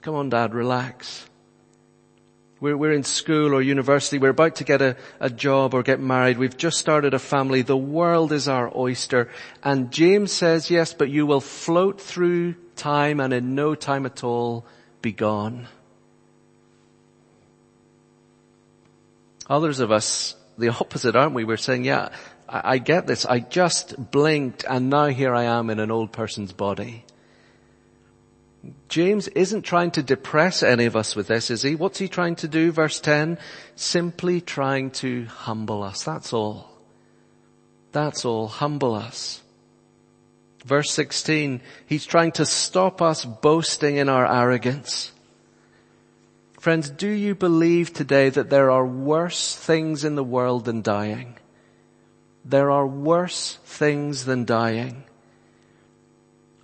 Come 0.00 0.14
on 0.14 0.28
dad, 0.28 0.54
relax. 0.54 1.28
We're, 2.60 2.76
we're 2.76 2.92
in 2.92 3.02
school 3.02 3.52
or 3.52 3.60
university. 3.60 4.18
We're 4.18 4.28
about 4.28 4.54
to 4.56 4.64
get 4.64 4.80
a, 4.80 4.96
a 5.18 5.28
job 5.28 5.74
or 5.74 5.82
get 5.82 5.98
married. 5.98 6.38
We've 6.38 6.56
just 6.56 6.78
started 6.78 7.14
a 7.14 7.18
family. 7.18 7.62
The 7.62 7.76
world 7.76 8.30
is 8.30 8.46
our 8.46 8.70
oyster. 8.72 9.28
And 9.64 9.90
James 9.90 10.30
says, 10.30 10.70
yes, 10.70 10.94
but 10.94 11.10
you 11.10 11.26
will 11.26 11.40
float 11.40 12.00
through 12.00 12.54
time 12.76 13.18
and 13.18 13.32
in 13.32 13.56
no 13.56 13.74
time 13.74 14.06
at 14.06 14.22
all 14.22 14.64
be 15.00 15.10
gone. 15.10 15.66
Others 19.50 19.80
of 19.80 19.90
us, 19.90 20.36
the 20.56 20.68
opposite, 20.68 21.16
aren't 21.16 21.34
we? 21.34 21.42
We're 21.42 21.56
saying, 21.56 21.82
yeah, 21.82 22.10
I, 22.52 22.74
I 22.74 22.78
get 22.78 23.06
this. 23.06 23.24
I 23.24 23.40
just 23.40 24.10
blinked 24.12 24.64
and 24.68 24.90
now 24.90 25.06
here 25.06 25.34
I 25.34 25.44
am 25.44 25.70
in 25.70 25.80
an 25.80 25.90
old 25.90 26.12
person's 26.12 26.52
body. 26.52 27.04
James 28.88 29.26
isn't 29.28 29.62
trying 29.62 29.90
to 29.92 30.02
depress 30.02 30.62
any 30.62 30.84
of 30.84 30.94
us 30.94 31.16
with 31.16 31.26
this, 31.26 31.50
is 31.50 31.62
he? 31.62 31.74
What's 31.74 31.98
he 31.98 32.06
trying 32.06 32.36
to 32.36 32.48
do? 32.48 32.70
Verse 32.70 33.00
10, 33.00 33.38
simply 33.74 34.40
trying 34.40 34.92
to 34.92 35.24
humble 35.24 35.82
us. 35.82 36.04
That's 36.04 36.32
all. 36.32 36.70
That's 37.90 38.24
all. 38.24 38.46
Humble 38.46 38.94
us. 38.94 39.42
Verse 40.64 40.92
16, 40.92 41.60
he's 41.86 42.06
trying 42.06 42.30
to 42.32 42.46
stop 42.46 43.02
us 43.02 43.24
boasting 43.24 43.96
in 43.96 44.08
our 44.08 44.30
arrogance. 44.30 45.10
Friends, 46.60 46.88
do 46.88 47.08
you 47.08 47.34
believe 47.34 47.92
today 47.92 48.28
that 48.28 48.48
there 48.48 48.70
are 48.70 48.86
worse 48.86 49.56
things 49.56 50.04
in 50.04 50.14
the 50.14 50.22
world 50.22 50.66
than 50.66 50.80
dying? 50.80 51.36
There 52.44 52.70
are 52.70 52.86
worse 52.86 53.58
things 53.64 54.24
than 54.24 54.44
dying. 54.44 55.04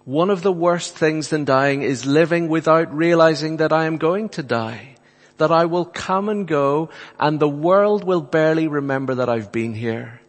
One 0.04 0.30
of 0.30 0.42
the 0.42 0.52
worst 0.52 0.97
things 0.97 1.28
than 1.28 1.44
dying 1.44 1.82
is 1.82 2.06
living 2.06 2.49
without 2.49 2.97
realizing 2.97 3.58
that 3.58 3.73
I 3.73 3.85
am 3.85 3.99
going 3.99 4.30
to 4.30 4.42
die, 4.42 4.97
that 5.37 5.52
I 5.52 5.66
will 5.66 5.85
come 5.85 6.28
and 6.28 6.49
go 6.49 6.88
and 7.20 7.38
the 7.38 7.49
world 7.49 8.04
will 8.04 8.23
barely 8.23 8.68
remember 8.68 9.16
that 9.16 9.28
I've 9.28 9.52
been 9.52 9.75
here. 9.75 10.20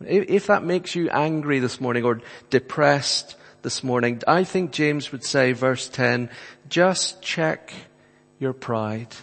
If 0.00 0.48
that 0.48 0.62
makes 0.62 0.94
you 0.94 1.08
angry 1.10 1.60
this 1.60 1.80
morning 1.80 2.04
or 2.04 2.20
depressed 2.50 3.36
this 3.62 3.82
morning, 3.82 4.20
I 4.28 4.44
think 4.44 4.72
James 4.72 5.12
would 5.12 5.24
say 5.24 5.52
verse 5.52 5.88
10, 5.88 6.28
just 6.68 7.22
check 7.22 7.72
your 8.38 8.52
pride. 8.52 9.14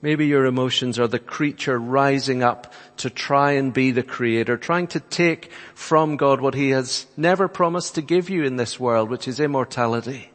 Maybe 0.00 0.26
your 0.26 0.46
emotions 0.46 0.98
are 0.98 1.08
the 1.08 1.18
creature 1.18 1.78
rising 1.78 2.42
up 2.42 2.72
to 2.98 3.10
try 3.10 3.52
and 3.52 3.72
be 3.72 3.90
the 3.90 4.04
creator, 4.04 4.56
trying 4.56 4.86
to 4.88 5.00
take 5.00 5.50
from 5.74 6.16
God 6.16 6.40
what 6.40 6.54
he 6.54 6.70
has 6.70 7.06
never 7.16 7.48
promised 7.48 7.96
to 7.96 8.02
give 8.02 8.30
you 8.30 8.44
in 8.44 8.56
this 8.56 8.78
world, 8.78 9.10
which 9.10 9.26
is 9.26 9.40
immortality. 9.40 10.30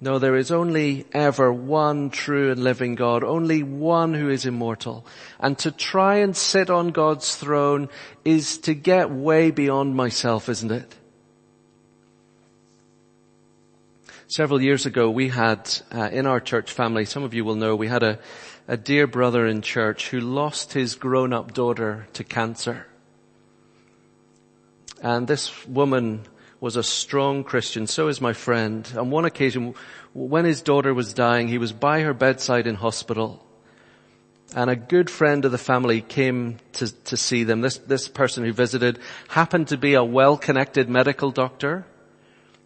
No, 0.00 0.18
there 0.18 0.36
is 0.36 0.50
only 0.50 1.06
ever 1.12 1.52
one 1.52 2.10
true 2.10 2.50
and 2.50 2.62
living 2.62 2.96
God, 2.96 3.24
only 3.24 3.62
one 3.62 4.12
who 4.12 4.28
is 4.28 4.44
immortal. 4.44 5.06
And 5.38 5.56
to 5.58 5.70
try 5.70 6.16
and 6.16 6.36
sit 6.36 6.68
on 6.68 6.88
God's 6.88 7.36
throne 7.36 7.88
is 8.24 8.58
to 8.58 8.74
get 8.74 9.10
way 9.10 9.52
beyond 9.52 9.94
myself, 9.94 10.48
isn't 10.48 10.72
it? 10.72 10.94
Several 14.28 14.60
years 14.60 14.86
ago, 14.86 15.08
we 15.08 15.28
had 15.28 15.70
uh, 15.92 16.08
in 16.10 16.26
our 16.26 16.40
church 16.40 16.72
family, 16.72 17.04
some 17.04 17.22
of 17.22 17.32
you 17.32 17.44
will 17.44 17.54
know, 17.54 17.76
we 17.76 17.86
had 17.86 18.02
a, 18.02 18.18
a 18.66 18.76
dear 18.76 19.06
brother 19.06 19.46
in 19.46 19.62
church 19.62 20.08
who 20.08 20.18
lost 20.18 20.72
his 20.72 20.96
grown-up 20.96 21.54
daughter 21.54 22.08
to 22.14 22.24
cancer. 22.24 22.88
And 25.00 25.28
this 25.28 25.64
woman 25.68 26.26
was 26.60 26.74
a 26.74 26.82
strong 26.82 27.44
Christian, 27.44 27.86
so 27.86 28.08
is 28.08 28.20
my 28.20 28.32
friend. 28.32 28.92
On 28.98 29.10
one 29.10 29.26
occasion, 29.26 29.76
when 30.12 30.44
his 30.44 30.60
daughter 30.60 30.92
was 30.92 31.14
dying, 31.14 31.46
he 31.46 31.58
was 31.58 31.72
by 31.72 32.00
her 32.00 32.14
bedside 32.14 32.66
in 32.66 32.74
hospital. 32.74 33.46
And 34.56 34.68
a 34.68 34.74
good 34.74 35.08
friend 35.08 35.44
of 35.44 35.52
the 35.52 35.58
family 35.58 36.00
came 36.00 36.56
to, 36.72 36.92
to 37.04 37.16
see 37.16 37.44
them. 37.44 37.60
This, 37.60 37.78
this 37.78 38.08
person 38.08 38.44
who 38.44 38.52
visited 38.52 38.98
happened 39.28 39.68
to 39.68 39.76
be 39.76 39.94
a 39.94 40.02
well-connected 40.02 40.88
medical 40.88 41.30
doctor 41.30 41.86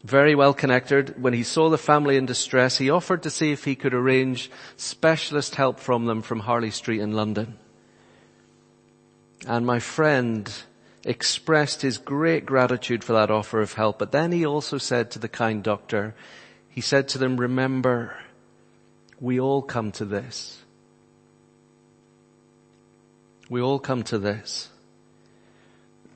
very 0.02 0.34
well 0.34 0.54
connected. 0.54 1.20
When 1.22 1.34
he 1.34 1.42
saw 1.42 1.68
the 1.68 1.78
family 1.78 2.16
in 2.16 2.26
distress, 2.26 2.78
he 2.78 2.90
offered 2.90 3.22
to 3.24 3.30
see 3.30 3.52
if 3.52 3.64
he 3.64 3.74
could 3.74 3.94
arrange 3.94 4.50
specialist 4.76 5.54
help 5.56 5.78
from 5.78 6.06
them 6.06 6.22
from 6.22 6.40
Harley 6.40 6.70
Street 6.70 7.00
in 7.00 7.12
London. 7.12 7.58
And 9.46 9.66
my 9.66 9.78
friend 9.78 10.50
expressed 11.04 11.82
his 11.82 11.98
great 11.98 12.44
gratitude 12.44 13.02
for 13.04 13.14
that 13.14 13.30
offer 13.30 13.60
of 13.60 13.74
help. 13.74 13.98
But 13.98 14.12
then 14.12 14.32
he 14.32 14.44
also 14.44 14.78
said 14.78 15.10
to 15.12 15.18
the 15.18 15.28
kind 15.28 15.62
doctor, 15.62 16.14
he 16.68 16.80
said 16.80 17.08
to 17.08 17.18
them, 17.18 17.38
remember, 17.38 18.16
we 19.18 19.40
all 19.40 19.62
come 19.62 19.92
to 19.92 20.04
this. 20.04 20.62
We 23.48 23.60
all 23.60 23.78
come 23.78 24.02
to 24.04 24.18
this. 24.18 24.68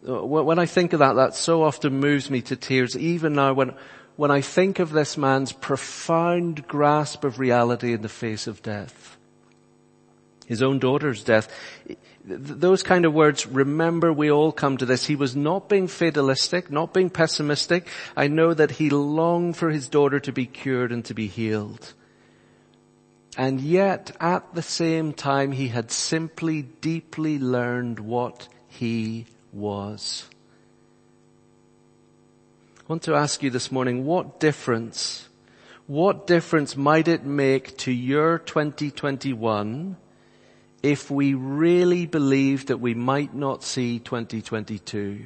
Uh, 0.06 0.24
when 0.24 0.58
I 0.58 0.66
think 0.66 0.92
of 0.92 0.98
that, 0.98 1.14
that 1.14 1.34
so 1.34 1.62
often 1.62 1.98
moves 1.98 2.30
me 2.30 2.42
to 2.42 2.56
tears, 2.56 2.96
even 2.96 3.32
now 3.32 3.54
when, 3.54 3.74
when 4.16 4.30
I 4.30 4.42
think 4.42 4.78
of 4.78 4.90
this 4.90 5.16
man's 5.16 5.52
profound 5.52 6.68
grasp 6.68 7.24
of 7.24 7.38
reality 7.38 7.94
in 7.94 8.02
the 8.02 8.08
face 8.08 8.46
of 8.46 8.62
death. 8.62 9.16
His 10.46 10.62
own 10.62 10.78
daughter's 10.78 11.24
death. 11.24 11.48
Those 12.22 12.82
kind 12.82 13.06
of 13.06 13.14
words, 13.14 13.46
remember 13.46 14.12
we 14.12 14.30
all 14.30 14.52
come 14.52 14.76
to 14.76 14.84
this. 14.84 15.06
He 15.06 15.16
was 15.16 15.34
not 15.34 15.70
being 15.70 15.88
fatalistic, 15.88 16.70
not 16.70 16.92
being 16.92 17.08
pessimistic. 17.08 17.88
I 18.14 18.28
know 18.28 18.52
that 18.52 18.72
he 18.72 18.90
longed 18.90 19.56
for 19.56 19.70
his 19.70 19.88
daughter 19.88 20.20
to 20.20 20.32
be 20.32 20.44
cured 20.44 20.92
and 20.92 21.02
to 21.06 21.14
be 21.14 21.28
healed. 21.28 21.94
And 23.38 23.60
yet 23.60 24.14
at 24.20 24.54
the 24.54 24.62
same 24.62 25.14
time 25.14 25.52
he 25.52 25.68
had 25.68 25.90
simply 25.90 26.62
deeply 26.62 27.38
learned 27.38 27.98
what 27.98 28.48
he 28.68 29.26
was. 29.54 30.26
I 32.80 32.82
want 32.88 33.02
to 33.04 33.14
ask 33.14 33.42
you 33.42 33.50
this 33.50 33.72
morning, 33.72 34.04
what 34.04 34.40
difference, 34.40 35.28
what 35.86 36.26
difference 36.26 36.76
might 36.76 37.08
it 37.08 37.24
make 37.24 37.76
to 37.78 37.92
your 37.92 38.38
2021 38.38 39.96
if 40.82 41.10
we 41.10 41.32
really 41.32 42.04
believe 42.04 42.66
that 42.66 42.80
we 42.80 42.92
might 42.94 43.34
not 43.34 43.62
see 43.62 43.98
2022? 43.98 45.24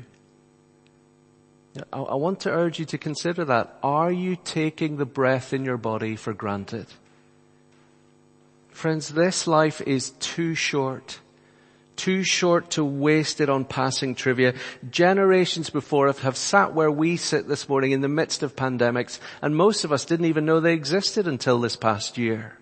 I 1.93 2.15
want 2.15 2.41
to 2.41 2.51
urge 2.51 2.79
you 2.79 2.85
to 2.87 2.99
consider 2.99 3.45
that. 3.45 3.79
Are 3.83 4.11
you 4.11 4.37
taking 4.37 4.97
the 4.97 5.07
breath 5.07 5.53
in 5.53 5.65
your 5.65 5.77
body 5.77 6.17
for 6.17 6.33
granted? 6.33 6.87
Friends, 8.71 9.09
this 9.09 9.47
life 9.47 9.81
is 9.81 10.11
too 10.11 10.55
short 10.55 11.21
too 11.99 12.23
short 12.23 12.71
to 12.71 12.85
waste 12.85 13.43
it 13.43 13.51
on 13.51 13.67
passing 13.67 14.15
trivia. 14.15 14.55
Generations 14.89 15.69
before 15.69 16.09
us 16.09 16.21
have 16.21 16.37
sat 16.37 16.73
where 16.73 16.91
we 16.91 17.19
sit 17.19 17.47
this 17.47 17.69
morning 17.69 17.91
in 17.91 18.01
the 18.01 18.09
midst 18.09 18.43
of 18.43 18.57
pandemics, 18.57 19.19
and 19.43 19.55
most 19.55 19.85
of 19.85 19.93
us 19.93 20.07
didn't 20.07 20.27
even 20.27 20.47
know 20.47 20.61
they 20.61 20.73
existed 20.73 21.29
until 21.29 21.61
this 21.61 21.77
past 21.77 22.17
year. 22.17 22.59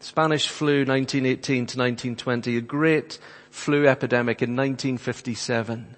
Spanish 0.00 0.48
flu 0.48 0.84
1918 0.84 1.66
to 1.66 1.78
1920, 1.78 2.56
a 2.56 2.60
great 2.62 3.18
flu 3.50 3.86
epidemic 3.86 4.42
in 4.42 4.56
1957. 4.56 5.96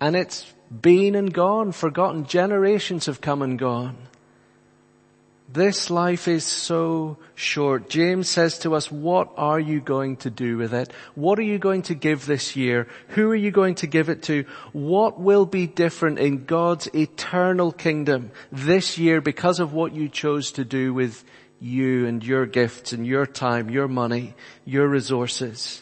And 0.00 0.16
it's 0.16 0.52
been 0.80 1.14
and 1.14 1.32
gone, 1.32 1.72
forgotten. 1.72 2.26
Generations 2.26 3.06
have 3.06 3.20
come 3.20 3.42
and 3.42 3.58
gone. 3.58 3.96
This 5.48 5.90
life 5.90 6.26
is 6.26 6.44
so 6.44 7.18
short. 7.36 7.88
James 7.88 8.28
says 8.28 8.58
to 8.60 8.74
us, 8.74 8.90
what 8.90 9.32
are 9.36 9.60
you 9.60 9.80
going 9.80 10.16
to 10.18 10.30
do 10.30 10.56
with 10.56 10.74
it? 10.74 10.92
What 11.14 11.38
are 11.38 11.42
you 11.42 11.58
going 11.58 11.82
to 11.82 11.94
give 11.94 12.26
this 12.26 12.56
year? 12.56 12.88
Who 13.08 13.30
are 13.30 13.36
you 13.36 13.52
going 13.52 13.76
to 13.76 13.86
give 13.86 14.08
it 14.08 14.24
to? 14.24 14.44
What 14.72 15.20
will 15.20 15.46
be 15.46 15.68
different 15.68 16.18
in 16.18 16.46
God's 16.46 16.88
eternal 16.94 17.70
kingdom 17.70 18.32
this 18.50 18.98
year 18.98 19.20
because 19.20 19.60
of 19.60 19.72
what 19.72 19.94
you 19.94 20.08
chose 20.08 20.50
to 20.52 20.64
do 20.64 20.92
with 20.92 21.24
you 21.60 22.06
and 22.06 22.24
your 22.24 22.46
gifts 22.46 22.92
and 22.92 23.06
your 23.06 23.24
time, 23.24 23.70
your 23.70 23.86
money, 23.86 24.34
your 24.64 24.88
resources? 24.88 25.80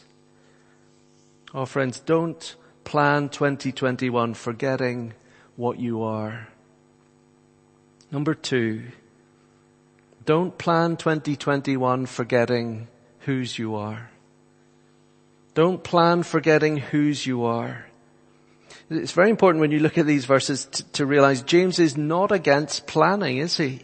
Oh 1.55 1.65
friends, 1.65 2.01
don't 2.01 2.55
plan 2.85 3.31
2021 3.31 4.35
forgetting 4.35 5.15
what 5.57 5.81
you 5.81 6.03
are. 6.03 6.49
Number 8.11 8.35
two, 8.35 8.83
don't 10.25 10.57
plan 10.57 10.97
2021 10.97 12.07
forgetting 12.07 12.89
whose 13.21 13.59
you 13.59 13.75
are. 13.75 14.11
Don't 15.55 15.85
plan 15.85 16.23
forgetting 16.23 16.79
whose 16.79 17.27
you 17.27 17.45
are. 17.45 17.87
It's 18.91 19.13
very 19.13 19.31
important 19.31 19.61
when 19.61 19.71
you 19.71 19.81
look 19.81 19.99
at 19.99 20.07
these 20.07 20.25
verses 20.25 20.67
to, 20.67 20.85
to 20.93 21.07
realize 21.07 21.43
James 21.43 21.79
is 21.79 21.97
not 21.97 22.33
against 22.33 22.87
planning, 22.87 23.39
is 23.39 23.57
he? 23.57 23.83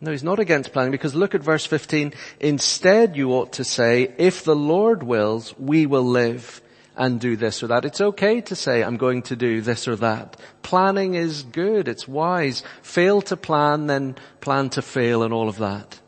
No, 0.00 0.12
he's 0.12 0.22
not 0.22 0.38
against 0.38 0.72
planning 0.72 0.92
because 0.92 1.14
look 1.14 1.34
at 1.34 1.42
verse 1.42 1.66
15. 1.66 2.14
Instead 2.40 3.16
you 3.16 3.32
ought 3.32 3.52
to 3.54 3.64
say, 3.64 4.14
if 4.16 4.44
the 4.44 4.56
Lord 4.56 5.02
wills, 5.02 5.54
we 5.58 5.86
will 5.86 6.04
live 6.04 6.62
and 7.00 7.18
do 7.18 7.34
this 7.34 7.62
or 7.62 7.68
that. 7.68 7.86
It's 7.86 8.02
okay 8.02 8.42
to 8.42 8.54
say, 8.54 8.84
I'm 8.84 8.98
going 8.98 9.22
to 9.22 9.34
do 9.34 9.62
this 9.62 9.88
or 9.88 9.96
that. 9.96 10.36
Planning 10.60 11.14
is 11.14 11.42
good. 11.44 11.88
It's 11.88 12.06
wise. 12.06 12.62
Fail 12.82 13.22
to 13.22 13.38
plan, 13.38 13.86
then 13.86 14.16
plan 14.42 14.68
to 14.70 14.82
fail 14.82 15.22
and 15.22 15.32
all 15.32 15.48
of 15.48 15.56
that. 15.56 15.98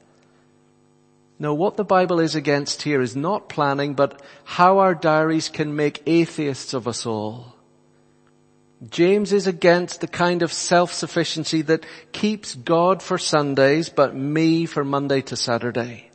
No, 1.39 1.55
what 1.55 1.79
the 1.79 1.85
Bible 1.85 2.21
is 2.21 2.35
against 2.35 2.83
here 2.83 3.01
is 3.01 3.17
not 3.17 3.49
planning, 3.49 3.95
but 3.95 4.21
how 4.45 4.81
our 4.81 4.95
diaries 4.95 5.49
can 5.49 5.75
make 5.75 6.03
atheists 6.05 6.75
of 6.75 6.87
us 6.87 7.07
all. 7.07 7.57
James 8.91 9.33
is 9.33 9.47
against 9.47 10.03
the 10.03 10.09
kind 10.09 10.43
of 10.43 10.53
self-sufficiency 10.53 11.63
that 11.63 11.87
keeps 12.13 12.55
God 12.55 13.03
for 13.03 13.17
Sundays, 13.17 13.89
but 13.89 14.15
me 14.15 14.67
for 14.67 14.85
Monday 14.85 15.23
to 15.23 15.37
Saturday 15.37 16.12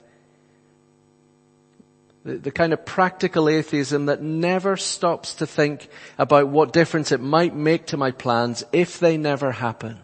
the, 2.27 2.51
kind 2.51 2.73
of 2.73 2.85
practical 2.85 3.47
atheism 3.47 4.07
that 4.07 4.21
never 4.21 4.75
stops 4.75 5.35
to 5.35 5.47
think 5.47 5.87
about 6.17 6.49
what 6.49 6.73
difference 6.73 7.11
it 7.11 7.21
might 7.21 7.55
make 7.55 7.87
to 7.87 7.97
my 7.97 8.11
plans 8.11 8.63
if 8.73 8.99
they 8.99 9.17
never 9.17 9.53
happen. 9.53 9.97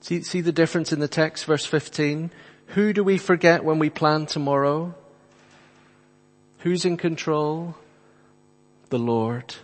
See, 0.00 0.22
see 0.22 0.40
the 0.40 0.52
difference 0.52 0.92
in 0.92 1.00
the 1.00 1.08
text, 1.08 1.44
verse 1.44 1.66
15? 1.66 2.30
Who 2.68 2.92
do 2.92 3.04
we 3.04 3.18
forget 3.18 3.64
when 3.64 3.78
we 3.78 3.90
plan 3.90 4.26
tomorrow? 4.26 4.94
Who's 6.58 6.84
in 6.84 6.96
control? 6.96 7.76
The 8.88 8.98
Lord. 8.98 9.54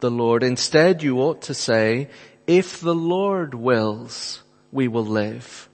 The 0.00 0.10
Lord. 0.10 0.42
Instead 0.42 1.02
you 1.02 1.18
ought 1.20 1.42
to 1.42 1.54
say, 1.54 2.08
if 2.46 2.80
the 2.80 2.94
Lord 2.94 3.54
wills, 3.54 4.42
we 4.70 4.88
will 4.88 5.04
live. 5.04 5.68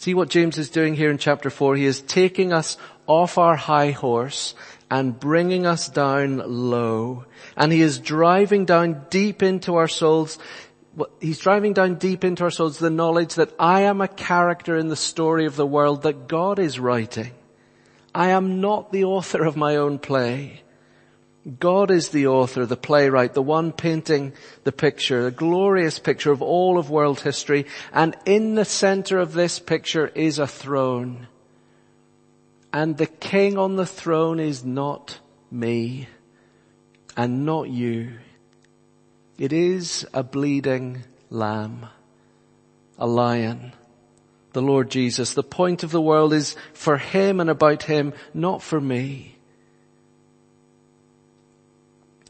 See 0.00 0.14
what 0.14 0.30
James 0.30 0.56
is 0.56 0.70
doing 0.70 0.94
here 0.94 1.10
in 1.10 1.18
chapter 1.18 1.50
4? 1.50 1.76
He 1.76 1.84
is 1.84 2.00
taking 2.00 2.54
us 2.54 2.78
off 3.06 3.36
our 3.36 3.54
high 3.54 3.90
horse 3.90 4.54
and 4.90 5.20
bringing 5.20 5.66
us 5.66 5.90
down 5.90 6.38
low. 6.46 7.26
And 7.54 7.70
he 7.70 7.82
is 7.82 7.98
driving 7.98 8.64
down 8.64 9.04
deep 9.10 9.42
into 9.42 9.74
our 9.74 9.88
souls. 9.88 10.38
He's 11.20 11.38
driving 11.38 11.74
down 11.74 11.96
deep 11.96 12.24
into 12.24 12.44
our 12.44 12.50
souls 12.50 12.78
the 12.78 12.88
knowledge 12.88 13.34
that 13.34 13.52
I 13.58 13.82
am 13.82 14.00
a 14.00 14.08
character 14.08 14.74
in 14.74 14.88
the 14.88 14.96
story 14.96 15.44
of 15.44 15.56
the 15.56 15.66
world 15.66 16.04
that 16.04 16.28
God 16.28 16.58
is 16.58 16.80
writing. 16.80 17.32
I 18.14 18.30
am 18.30 18.62
not 18.62 18.92
the 18.92 19.04
author 19.04 19.44
of 19.44 19.54
my 19.54 19.76
own 19.76 19.98
play. 19.98 20.62
God 21.58 21.90
is 21.90 22.10
the 22.10 22.26
author, 22.26 22.66
the 22.66 22.76
playwright, 22.76 23.32
the 23.32 23.42
one 23.42 23.72
painting 23.72 24.34
the 24.64 24.72
picture, 24.72 25.24
the 25.24 25.30
glorious 25.30 25.98
picture 25.98 26.32
of 26.32 26.42
all 26.42 26.78
of 26.78 26.90
world 26.90 27.20
history. 27.20 27.66
And 27.92 28.14
in 28.26 28.56
the 28.56 28.66
center 28.66 29.18
of 29.18 29.32
this 29.32 29.58
picture 29.58 30.08
is 30.08 30.38
a 30.38 30.46
throne. 30.46 31.28
And 32.72 32.98
the 32.98 33.06
king 33.06 33.56
on 33.56 33.76
the 33.76 33.86
throne 33.86 34.38
is 34.38 34.64
not 34.64 35.18
me 35.50 36.08
and 37.16 37.46
not 37.46 37.70
you. 37.70 38.12
It 39.38 39.52
is 39.54 40.06
a 40.12 40.22
bleeding 40.22 41.04
lamb, 41.30 41.86
a 42.98 43.06
lion, 43.06 43.72
the 44.52 44.60
Lord 44.60 44.90
Jesus. 44.90 45.32
The 45.32 45.42
point 45.42 45.82
of 45.82 45.90
the 45.90 46.00
world 46.00 46.34
is 46.34 46.54
for 46.74 46.98
him 46.98 47.40
and 47.40 47.48
about 47.48 47.84
him, 47.84 48.12
not 48.34 48.62
for 48.62 48.78
me. 48.78 49.36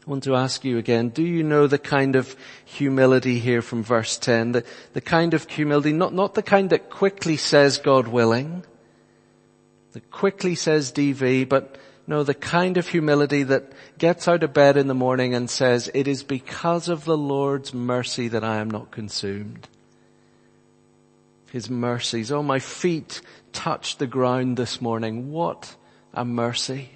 want 0.11 0.23
to 0.25 0.35
ask 0.35 0.65
you 0.65 0.77
again, 0.77 1.07
do 1.07 1.23
you 1.23 1.41
know 1.41 1.67
the 1.67 1.79
kind 1.79 2.17
of 2.17 2.35
humility 2.65 3.39
here 3.39 3.61
from 3.61 3.81
verse 3.81 4.17
10? 4.17 4.51
The, 4.51 4.65
the 4.91 4.99
kind 4.99 5.33
of 5.33 5.49
humility, 5.49 5.93
not, 5.93 6.13
not 6.13 6.33
the 6.33 6.43
kind 6.43 6.69
that 6.71 6.89
quickly 6.89 7.37
says 7.37 7.77
God 7.77 8.09
willing, 8.09 8.65
that 9.93 10.11
quickly 10.11 10.53
says 10.53 10.91
DV, 10.91 11.47
but 11.47 11.77
no, 12.07 12.23
the 12.23 12.33
kind 12.33 12.75
of 12.75 12.89
humility 12.89 13.43
that 13.43 13.71
gets 13.97 14.27
out 14.27 14.43
of 14.43 14.53
bed 14.53 14.75
in 14.75 14.87
the 14.87 14.93
morning 14.93 15.33
and 15.33 15.49
says, 15.49 15.89
it 15.93 16.09
is 16.09 16.23
because 16.23 16.89
of 16.89 17.05
the 17.05 17.17
Lord's 17.17 17.73
mercy 17.73 18.27
that 18.27 18.43
I 18.43 18.57
am 18.57 18.69
not 18.69 18.91
consumed. 18.91 19.69
His 21.53 21.69
mercies. 21.69 22.33
Oh, 22.33 22.43
my 22.43 22.59
feet 22.59 23.21
touched 23.53 23.99
the 23.99 24.07
ground 24.07 24.57
this 24.57 24.81
morning. 24.81 25.31
What 25.31 25.73
a 26.13 26.25
mercy. 26.25 26.89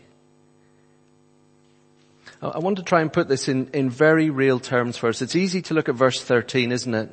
I 2.42 2.60
want 2.60 2.78
to 2.78 2.84
try 2.84 3.02
and 3.02 3.12
put 3.12 3.28
this 3.28 3.48
in, 3.48 3.70
in 3.74 3.90
very 3.90 4.30
real 4.30 4.60
terms 4.60 4.98
first. 4.98 5.22
It's 5.22 5.36
easy 5.36 5.62
to 5.64 5.74
look 5.74 5.90
at 5.90 5.96
verse 5.96 6.22
13, 6.22 6.72
isn't 6.72 6.94
it? 6.94 7.10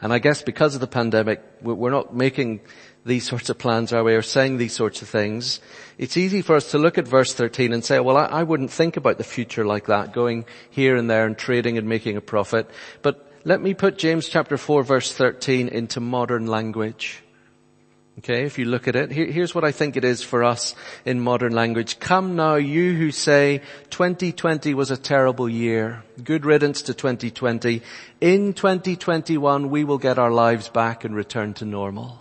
And 0.00 0.12
I 0.12 0.18
guess 0.18 0.42
because 0.42 0.74
of 0.74 0.80
the 0.80 0.86
pandemic, 0.86 1.42
we're 1.60 1.90
not 1.90 2.14
making 2.14 2.60
these 3.04 3.26
sorts 3.28 3.50
of 3.50 3.58
plans 3.58 3.92
our 3.92 4.02
we, 4.02 4.14
or 4.14 4.22
saying 4.22 4.56
these 4.56 4.72
sorts 4.72 5.02
of 5.02 5.08
things. 5.08 5.60
It's 5.98 6.16
easy 6.16 6.42
for 6.42 6.56
us 6.56 6.70
to 6.70 6.78
look 6.78 6.96
at 6.96 7.06
verse 7.06 7.34
13 7.34 7.72
and 7.72 7.84
say, 7.84 8.00
well, 8.00 8.16
I, 8.16 8.24
I 8.26 8.42
wouldn't 8.42 8.70
think 8.70 8.96
about 8.96 9.18
the 9.18 9.24
future 9.24 9.66
like 9.66 9.86
that, 9.86 10.12
going 10.12 10.46
here 10.70 10.96
and 10.96 11.10
there 11.10 11.26
and 11.26 11.36
trading 11.36 11.76
and 11.76 11.88
making 11.88 12.16
a 12.16 12.22
profit. 12.22 12.70
But 13.02 13.30
let 13.44 13.60
me 13.60 13.74
put 13.74 13.98
James 13.98 14.28
chapter 14.28 14.56
4 14.56 14.82
verse 14.82 15.12
13 15.12 15.68
into 15.68 16.00
modern 16.00 16.46
language. 16.46 17.22
Okay, 18.20 18.44
if 18.44 18.58
you 18.58 18.66
look 18.66 18.86
at 18.86 18.96
it, 18.96 19.10
here, 19.10 19.24
here's 19.24 19.54
what 19.54 19.64
I 19.64 19.72
think 19.72 19.96
it 19.96 20.04
is 20.04 20.22
for 20.22 20.44
us 20.44 20.74
in 21.06 21.20
modern 21.20 21.54
language. 21.54 21.98
Come 22.00 22.36
now, 22.36 22.56
you 22.56 22.94
who 22.94 23.12
say 23.12 23.62
2020 23.88 24.74
was 24.74 24.90
a 24.90 24.98
terrible 24.98 25.48
year. 25.48 26.02
Good 26.22 26.44
riddance 26.44 26.82
to 26.82 26.92
2020. 26.92 27.80
In 28.20 28.52
2021, 28.52 29.70
we 29.70 29.84
will 29.84 29.96
get 29.96 30.18
our 30.18 30.30
lives 30.30 30.68
back 30.68 31.02
and 31.02 31.16
return 31.16 31.54
to 31.54 31.64
normal. 31.64 32.20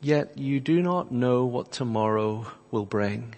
Yet 0.00 0.38
you 0.38 0.60
do 0.60 0.80
not 0.80 1.10
know 1.10 1.44
what 1.44 1.72
tomorrow 1.72 2.46
will 2.70 2.86
bring. 2.86 3.34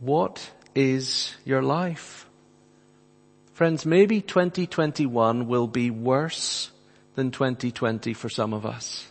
What 0.00 0.50
is 0.74 1.34
your 1.46 1.62
life? 1.62 2.28
Friends, 3.54 3.86
maybe 3.86 4.20
2021 4.20 5.48
will 5.48 5.66
be 5.66 5.90
worse 5.90 6.72
than 7.14 7.30
2020 7.30 8.14
for 8.14 8.28
some 8.28 8.52
of 8.52 8.66
us. 8.66 9.06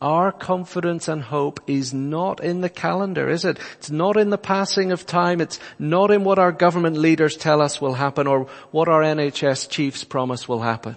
Our 0.00 0.30
confidence 0.30 1.08
and 1.08 1.22
hope 1.22 1.60
is 1.66 1.92
not 1.92 2.42
in 2.42 2.60
the 2.60 2.68
calendar, 2.68 3.28
is 3.28 3.44
it? 3.44 3.58
It's 3.78 3.90
not 3.90 4.16
in 4.16 4.30
the 4.30 4.38
passing 4.38 4.92
of 4.92 5.06
time. 5.06 5.40
It's 5.40 5.58
not 5.78 6.12
in 6.12 6.22
what 6.22 6.38
our 6.38 6.52
government 6.52 6.96
leaders 6.96 7.36
tell 7.36 7.60
us 7.60 7.80
will 7.80 7.94
happen 7.94 8.28
or 8.28 8.46
what 8.70 8.88
our 8.88 9.02
NHS 9.02 9.68
chiefs 9.68 10.04
promise 10.04 10.48
will 10.48 10.60
happen. 10.60 10.96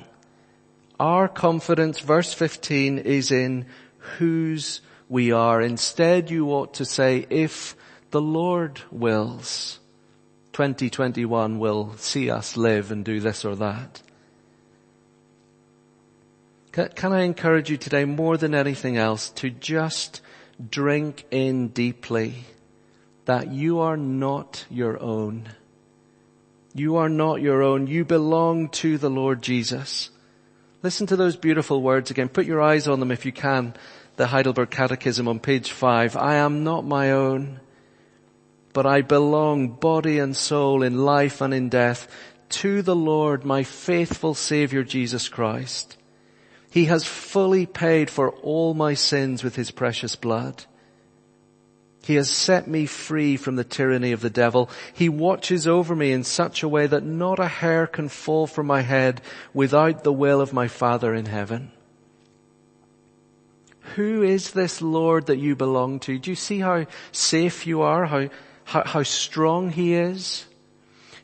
Our 1.00 1.28
confidence, 1.28 2.00
verse 2.00 2.32
15, 2.32 3.00
is 3.00 3.32
in 3.32 3.66
whose 4.20 4.82
we 5.10 5.32
are. 5.32 5.62
Instead, 5.62 6.30
you 6.30 6.52
ought 6.52 6.76
to 6.76 6.86
say, 6.86 7.26
if 7.32 7.76
the 8.12 8.22
Lord 8.22 8.82
wills, 8.92 9.80
2021 10.54 11.58
will 11.58 11.96
see 11.98 12.30
us 12.30 12.56
live 12.56 12.92
and 12.92 13.04
do 13.04 13.20
this 13.20 13.46
or 13.46 13.56
that. 13.56 14.04
Can 16.72 17.12
I 17.12 17.22
encourage 17.22 17.70
you 17.70 17.78
today 17.78 18.06
more 18.06 18.38
than 18.38 18.56
anything 18.56 18.98
else 18.98 19.30
to 19.32 19.50
just 19.50 20.22
drink 20.70 21.26
in 21.32 21.70
deeply 21.70 22.46
that 23.26 23.52
you 23.52 23.80
are 23.80 23.98
not 23.98 24.66
your 24.70 25.02
own. 25.02 25.50
You 26.74 26.98
are 26.98 27.10
not 27.10 27.42
your 27.42 27.62
own. 27.62 27.88
You 27.88 28.06
belong 28.06 28.70
to 28.70 28.98
the 28.98 29.10
Lord 29.10 29.42
Jesus. 29.42 30.10
Listen 30.84 31.08
to 31.08 31.16
those 31.16 31.36
beautiful 31.36 31.82
words 31.82 32.10
again. 32.10 32.30
Put 32.30 32.46
your 32.46 32.62
eyes 32.62 32.88
on 32.88 33.00
them 33.00 33.12
if 33.12 33.26
you 33.26 33.32
can. 33.32 33.74
The 34.16 34.28
Heidelberg 34.28 34.70
Catechism 34.70 35.28
on 35.28 35.40
page 35.40 35.72
five. 35.72 36.16
I 36.16 36.36
am 36.36 36.64
not 36.64 36.86
my 36.86 37.12
own, 37.12 37.60
but 38.74 38.86
I 38.86 39.02
belong 39.02 39.70
body 39.70 40.20
and 40.20 40.36
soul 40.36 40.84
in 40.84 41.06
life 41.06 41.42
and 41.42 41.54
in 41.54 41.70
death 41.70 42.08
to 42.50 42.82
the 42.82 42.96
Lord, 42.96 43.46
my 43.46 43.64
faithful 43.64 44.34
Savior 44.34 44.84
Jesus 44.84 45.30
Christ. 45.30 45.98
He 46.72 46.86
has 46.86 47.04
fully 47.04 47.66
paid 47.66 48.10
for 48.10 48.32
all 48.32 48.74
my 48.74 48.94
sins 48.94 49.44
with 49.44 49.58
his 49.58 49.72
precious 49.72 50.16
blood. 50.16 50.64
He 52.04 52.16
has 52.16 52.30
set 52.30 52.66
me 52.66 52.86
free 52.86 53.36
from 53.36 53.58
the 53.58 53.66
tyranny 53.66 54.14
of 54.14 54.22
the 54.22 54.30
devil. 54.30 54.70
He 54.94 55.10
watches 55.10 55.68
over 55.68 55.94
me 55.94 56.14
in 56.14 56.24
such 56.24 56.64
a 56.64 56.70
way 56.70 56.88
that 56.88 57.04
not 57.04 57.40
a 57.40 57.48
hair 57.48 57.88
can 57.88 58.08
fall 58.08 58.48
from 58.48 58.68
my 58.68 58.82
head 58.82 59.22
without 59.54 60.06
the 60.06 60.14
will 60.14 60.40
of 60.40 60.54
my 60.54 60.70
Father 60.70 61.14
in 61.14 61.26
heaven. 61.26 61.74
Who 63.96 64.24
is 64.24 64.52
this 64.52 64.82
Lord 64.82 65.26
that 65.26 65.40
you 65.40 65.58
belong 65.58 66.00
to? 66.02 66.18
Do 66.18 66.30
you 66.30 66.36
see 66.38 66.60
how 66.60 66.86
safe 67.12 67.68
you 67.68 67.82
are? 67.82 68.06
How, 68.06 68.30
how, 68.64 68.84
how 68.86 69.04
strong 69.04 69.72
He 69.72 69.94
is? 69.94 70.46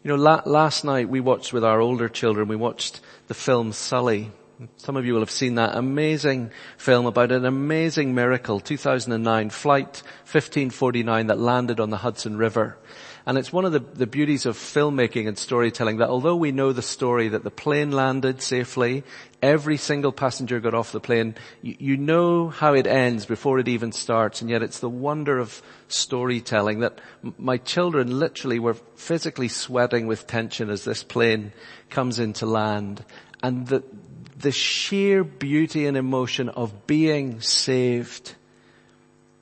You 0.03 0.09
know, 0.09 0.21
la- 0.21 0.43
last 0.45 0.83
night 0.83 1.07
we 1.07 1.21
watched 1.21 1.53
with 1.53 1.63
our 1.63 1.79
older 1.79 2.09
children, 2.09 2.49
we 2.49 2.57
watched 2.57 2.99
the 3.29 3.33
film 3.33 3.71
Sully. 3.71 4.31
Some 4.77 4.97
of 4.97 5.05
you 5.05 5.13
will 5.13 5.21
have 5.21 5.29
seen 5.29 5.55
that 5.55 5.75
amazing 5.75 6.49
film 6.77 7.05
about 7.05 7.31
an 7.31 7.45
amazing 7.45 8.15
miracle, 8.15 8.59
2009, 8.59 9.51
flight 9.51 10.01
1549 10.23 11.27
that 11.27 11.37
landed 11.37 11.79
on 11.79 11.91
the 11.91 11.97
Hudson 11.97 12.37
River. 12.37 12.79
And 13.27 13.37
it's 13.37 13.53
one 13.53 13.65
of 13.65 13.71
the, 13.71 13.81
the 13.81 14.07
beauties 14.07 14.47
of 14.47 14.57
filmmaking 14.57 15.27
and 15.27 15.37
storytelling 15.37 15.97
that 15.97 16.09
although 16.09 16.35
we 16.35 16.51
know 16.51 16.71
the 16.71 16.81
story 16.81 17.27
that 17.27 17.43
the 17.43 17.51
plane 17.51 17.91
landed 17.91 18.41
safely, 18.41 19.03
every 19.43 19.77
single 19.77 20.11
passenger 20.11 20.59
got 20.59 20.73
off 20.73 20.91
the 20.91 20.99
plane, 20.99 21.35
you, 21.61 21.75
you 21.77 21.97
know 21.97 22.47
how 22.49 22.73
it 22.73 22.87
ends 22.87 23.27
before 23.27 23.59
it 23.59 23.67
even 23.67 23.91
starts, 23.91 24.41
and 24.41 24.49
yet 24.49 24.63
it's 24.63 24.79
the 24.79 24.89
wonder 24.89 25.37
of 25.37 25.61
storytelling 25.87 26.79
that 26.79 26.99
my 27.37 27.57
children 27.57 28.17
literally 28.17 28.57
were 28.57 28.75
physically 28.95 29.49
sweating 29.49 30.07
with 30.07 30.25
tension 30.25 30.71
as 30.71 30.83
this 30.83 31.03
plane 31.03 31.51
comes 31.91 32.17
into 32.17 32.47
land. 32.47 33.05
And 33.43 33.67
the, 33.67 33.83
the 34.37 34.51
sheer 34.51 35.23
beauty 35.23 35.87
and 35.87 35.97
emotion 35.97 36.49
of 36.49 36.85
being 36.85 37.41
saved. 37.41 38.35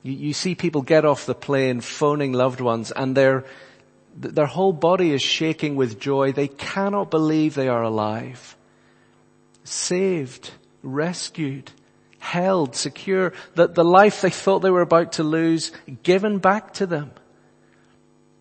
You, 0.02 0.12
you, 0.12 0.32
see 0.32 0.54
people 0.54 0.82
get 0.82 1.04
off 1.04 1.26
the 1.26 1.34
plane 1.34 1.80
phoning 1.80 2.32
loved 2.32 2.60
ones 2.60 2.92
and 2.92 3.16
their, 3.16 3.44
their 4.16 4.46
whole 4.46 4.72
body 4.72 5.12
is 5.12 5.22
shaking 5.22 5.76
with 5.76 6.00
joy. 6.00 6.32
They 6.32 6.48
cannot 6.48 7.10
believe 7.10 7.54
they 7.54 7.68
are 7.68 7.82
alive. 7.82 8.56
Saved, 9.64 10.52
rescued, 10.82 11.72
held, 12.18 12.74
secure, 12.74 13.34
that 13.54 13.74
the 13.74 13.84
life 13.84 14.22
they 14.22 14.30
thought 14.30 14.60
they 14.60 14.70
were 14.70 14.80
about 14.80 15.12
to 15.12 15.22
lose 15.24 15.72
given 16.02 16.38
back 16.38 16.72
to 16.74 16.86
them. 16.86 17.10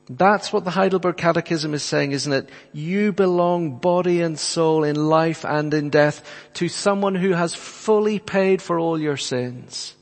That's 0.10 0.54
what 0.54 0.63
the 0.65 0.72
Heidelberg 0.72 1.18
Catechism 1.18 1.74
is 1.74 1.82
saying, 1.82 2.12
isn't 2.12 2.32
it? 2.32 2.50
You 2.72 3.12
belong 3.12 3.78
body 3.78 4.22
and 4.22 4.38
soul 4.38 4.84
in 4.84 4.96
life 4.96 5.44
and 5.44 5.74
in 5.74 5.89
death 5.89 6.24
to 6.56 6.70
someone 6.70 7.15
who 7.15 7.32
has 7.32 7.56
fully 7.56 8.20
paid 8.20 8.62
for 8.62 8.78
all 8.78 9.00
your 9.00 9.18
sins. 9.18 9.96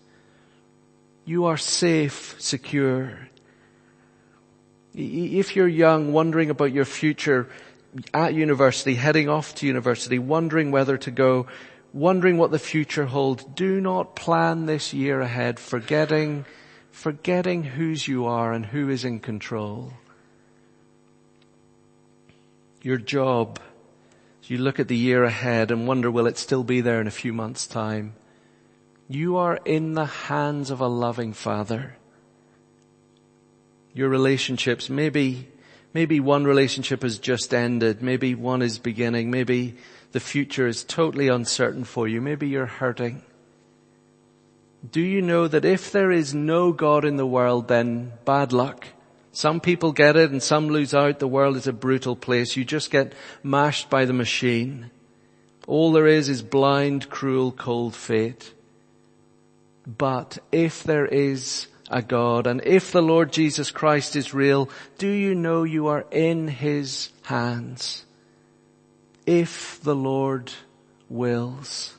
You 1.24 1.46
are 1.46 1.56
safe, 1.56 2.36
secure. 2.39 3.30
If 4.94 5.56
you're 5.56 5.70
young, 5.70 6.12
wondering 6.12 6.50
about 6.50 6.74
your 6.74 6.86
future 6.86 7.48
at 8.13 8.34
university, 8.34 8.96
heading 8.96 9.30
off 9.30 9.56
to 9.56 9.68
university, 9.68 10.20
wondering 10.20 10.72
whether 10.72 10.98
to 10.98 11.12
go, 11.12 11.48
wondering 11.94 12.38
what 12.38 12.52
the 12.52 12.60
future 12.60 13.06
holds, 13.06 13.46
do 13.46 13.80
not 13.80 14.18
plan 14.18 14.66
this 14.66 14.94
year 14.94 15.22
ahead, 15.22 15.60
forgetting 15.60 16.46
forgetting 16.93 17.63
whose 17.63 18.08
you 18.08 18.27
are 18.27 18.53
and 18.53 18.67
who 18.67 18.88
is 18.88 19.03
in 19.03 19.19
control. 19.19 19.91
Your 22.84 22.97
job, 22.97 23.60
you 24.43 24.60
look 24.60 24.79
at 24.79 24.88
the 24.88 24.95
year 24.95 25.23
ahead 25.23 25.71
and 25.71 25.88
wonder 25.88 26.12
will 26.12 26.27
it 26.27 26.38
still 26.38 26.63
be 26.63 26.82
there 26.82 27.01
in 27.01 27.08
a 27.08 27.12
few 27.12 27.34
months 27.34 27.65
time. 27.65 28.13
You 29.10 29.38
are 29.38 29.60
in 29.65 29.93
the 29.95 30.06
hands 30.06 30.69
of 30.69 30.79
a 30.79 30.88
loving 30.88 31.34
father. 31.34 31.97
Your 33.95 34.08
relationships, 34.08 34.88
maybe, 34.88 35.47
maybe 35.93 36.19
one 36.19 36.45
relationship 36.45 37.01
has 37.01 37.17
just 37.17 37.56
ended. 37.56 38.03
Maybe 38.03 38.36
one 38.36 38.62
is 38.62 38.77
beginning. 38.77 39.32
Maybe 39.32 39.75
the 40.12 40.19
future 40.19 40.67
is 40.67 40.84
totally 40.84 41.27
uncertain 41.27 41.86
for 41.86 42.08
you. 42.08 42.21
Maybe 42.21 42.47
you're 42.47 42.67
hurting. 42.67 43.23
Do 44.89 45.02
you 45.02 45.22
know 45.22 45.48
that 45.48 45.65
if 45.65 45.91
there 45.91 46.12
is 46.12 46.34
no 46.34 46.74
God 46.74 47.06
in 47.06 47.15
the 47.15 47.26
world, 47.26 47.67
then 47.67 48.13
bad 48.26 48.52
luck. 48.52 48.88
Some 49.32 49.62
people 49.62 49.93
get 49.93 50.15
it 50.15 50.32
and 50.32 50.43
some 50.43 50.67
lose 50.67 50.93
out. 50.93 51.19
The 51.19 51.28
world 51.28 51.56
is 51.56 51.67
a 51.67 51.74
brutal 51.74 52.15
place. 52.15 52.58
You 52.58 52.65
just 52.65 52.91
get 52.91 53.13
mashed 53.41 53.89
by 53.89 54.06
the 54.06 54.13
machine. 54.13 54.91
All 55.67 55.91
there 55.91 56.08
is 56.08 56.28
is 56.28 56.41
blind, 56.41 57.10
cruel, 57.10 57.52
cold 57.52 57.96
fate. 57.96 58.54
But 59.88 60.38
if 60.52 60.84
there 60.84 61.06
is 61.06 61.67
a 61.89 62.02
God 62.02 62.46
and 62.48 62.62
if 62.65 62.91
the 62.91 63.02
Lord 63.02 63.32
Jesus 63.32 63.72
Christ 63.72 64.15
is 64.15 64.34
real, 64.34 64.69
do 64.98 65.08
you 65.08 65.34
know 65.34 65.63
you 65.63 65.88
are 65.88 66.06
in 66.12 66.48
His 66.48 67.10
hands? 67.24 68.06
If 69.26 69.80
the 69.82 69.96
Lord 69.96 70.52
wills. 71.10 71.96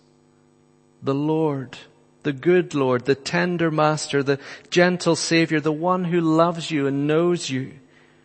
The 1.03 1.15
Lord 1.15 1.79
the 2.25 2.33
good 2.33 2.75
Lord, 2.75 3.05
the 3.05 3.15
tender 3.15 3.71
Master, 3.71 4.23
the 4.23 4.41
gentle 4.71 5.15
Savior, 5.15 5.61
the 5.61 5.73
one 5.73 6.05
who 6.05 6.21
loves 6.21 6.71
you 6.71 6.87
and 6.87 7.07
knows 7.07 7.49
you, 7.49 7.73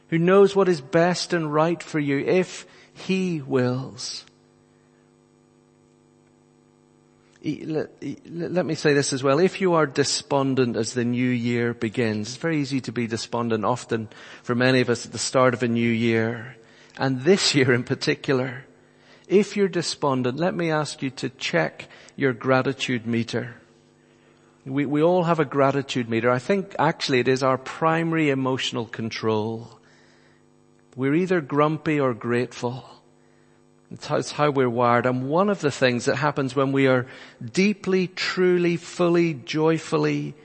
who 0.10 0.18
knows 0.18 0.56
what 0.56 0.68
is 0.68 0.82
best 0.82 1.34
and 1.34 1.54
right 1.54 1.82
for 1.82 2.00
you 2.00 2.20
if 2.20 2.66
He 2.94 3.42
wills. 3.42 4.26
Let 7.42 8.66
me 8.66 8.76
say 8.76 8.94
this 8.94 9.14
as 9.14 9.24
well. 9.24 9.40
If 9.40 9.62
you 9.62 9.74
are 9.76 9.86
despondent 9.86 10.76
as 10.76 10.94
the 10.94 11.06
new 11.06 11.30
year 11.30 11.74
begins, 11.74 12.30
it's 12.30 12.38
very 12.38 12.60
easy 12.60 12.82
to 12.82 12.92
be 12.92 13.08
despondent 13.08 13.64
often 13.64 14.10
for 14.44 14.56
many 14.56 14.82
of 14.82 14.90
us 14.90 15.06
at 15.06 15.14
the 15.14 15.18
start 15.20 15.54
of 15.54 15.64
a 15.64 15.68
new 15.68 15.90
year. 15.90 16.58
And 16.98 17.22
this 17.22 17.56
year 17.56 17.72
in 17.72 17.84
particular, 17.84 18.66
if 19.28 19.56
you're 19.56 19.70
despondent, 19.70 20.38
let 20.38 20.54
me 20.54 20.70
ask 20.70 21.02
you 21.02 21.12
to 21.12 21.30
check 21.30 21.88
your 22.18 22.34
gratitude 22.34 23.08
meter. 23.08 23.56
We, 24.66 24.86
we 24.86 25.02
all 25.02 25.24
have 25.24 25.40
a 25.40 25.46
gratitude 25.46 26.10
meter. 26.10 26.30
I 26.30 26.40
think 26.40 26.76
actually 26.78 27.20
it 27.20 27.28
is 27.28 27.44
our 27.44 27.58
primary 27.58 28.30
emotional 28.30 28.86
control. 28.86 29.80
We're 30.96 31.16
either 31.16 31.42
grumpy 31.42 32.00
or 32.00 32.14
grateful. 32.14 32.86
It's 33.92 34.32
how, 34.32 34.52
we're 34.52 34.70
wired. 34.70 35.06
And 35.06 35.30
one 35.30 35.50
of 35.50 35.62
the 35.62 35.72
things 35.72 36.06
that 36.06 36.18
happens 36.18 36.56
when 36.56 36.72
we 36.72 36.88
are 36.88 37.08
deeply, 37.44 38.08
truly, 38.08 38.78
fully, 38.78 39.34
joyfully, 39.34 40.36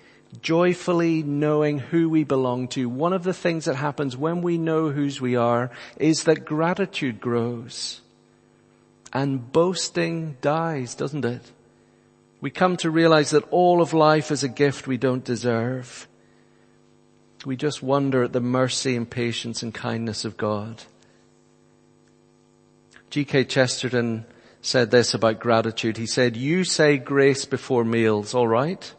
joyfully 0.40 1.22
knowing 1.22 1.78
who 1.78 2.08
we 2.08 2.24
belong 2.24 2.68
to, 2.68 2.88
one 2.88 3.12
of 3.12 3.22
the 3.22 3.34
things 3.34 3.66
that 3.66 3.76
happens 3.76 4.16
when 4.16 4.40
we 4.40 4.56
know 4.56 4.90
whose 4.90 5.20
we 5.20 5.36
are 5.36 5.70
is 5.98 6.24
that 6.24 6.46
gratitude 6.46 7.20
grows. 7.20 8.00
And 9.12 9.52
boasting 9.52 10.38
dies, 10.40 10.94
doesn't 10.94 11.24
it? 11.24 11.42
We 12.44 12.50
come 12.50 12.76
to 12.76 12.90
realize 12.90 13.30
that 13.30 13.50
all 13.50 13.80
of 13.80 13.94
life 13.94 14.30
is 14.30 14.44
a 14.44 14.48
gift 14.50 14.86
we 14.86 14.98
don't 14.98 15.24
deserve. 15.24 16.06
We 17.46 17.56
just 17.56 17.82
wonder 17.82 18.22
at 18.22 18.34
the 18.34 18.40
mercy 18.42 18.96
and 18.96 19.08
patience 19.08 19.62
and 19.62 19.72
kindness 19.72 20.26
of 20.26 20.36
God. 20.36 20.82
G.K. 23.08 23.46
Chesterton 23.46 24.26
said 24.60 24.90
this 24.90 25.14
about 25.14 25.40
gratitude. 25.40 25.96
He 25.96 26.04
said, 26.04 26.36
you 26.36 26.64
say 26.64 26.98
grace 26.98 27.46
before 27.46 27.82
meals, 27.82 28.34
alright? 28.34 28.92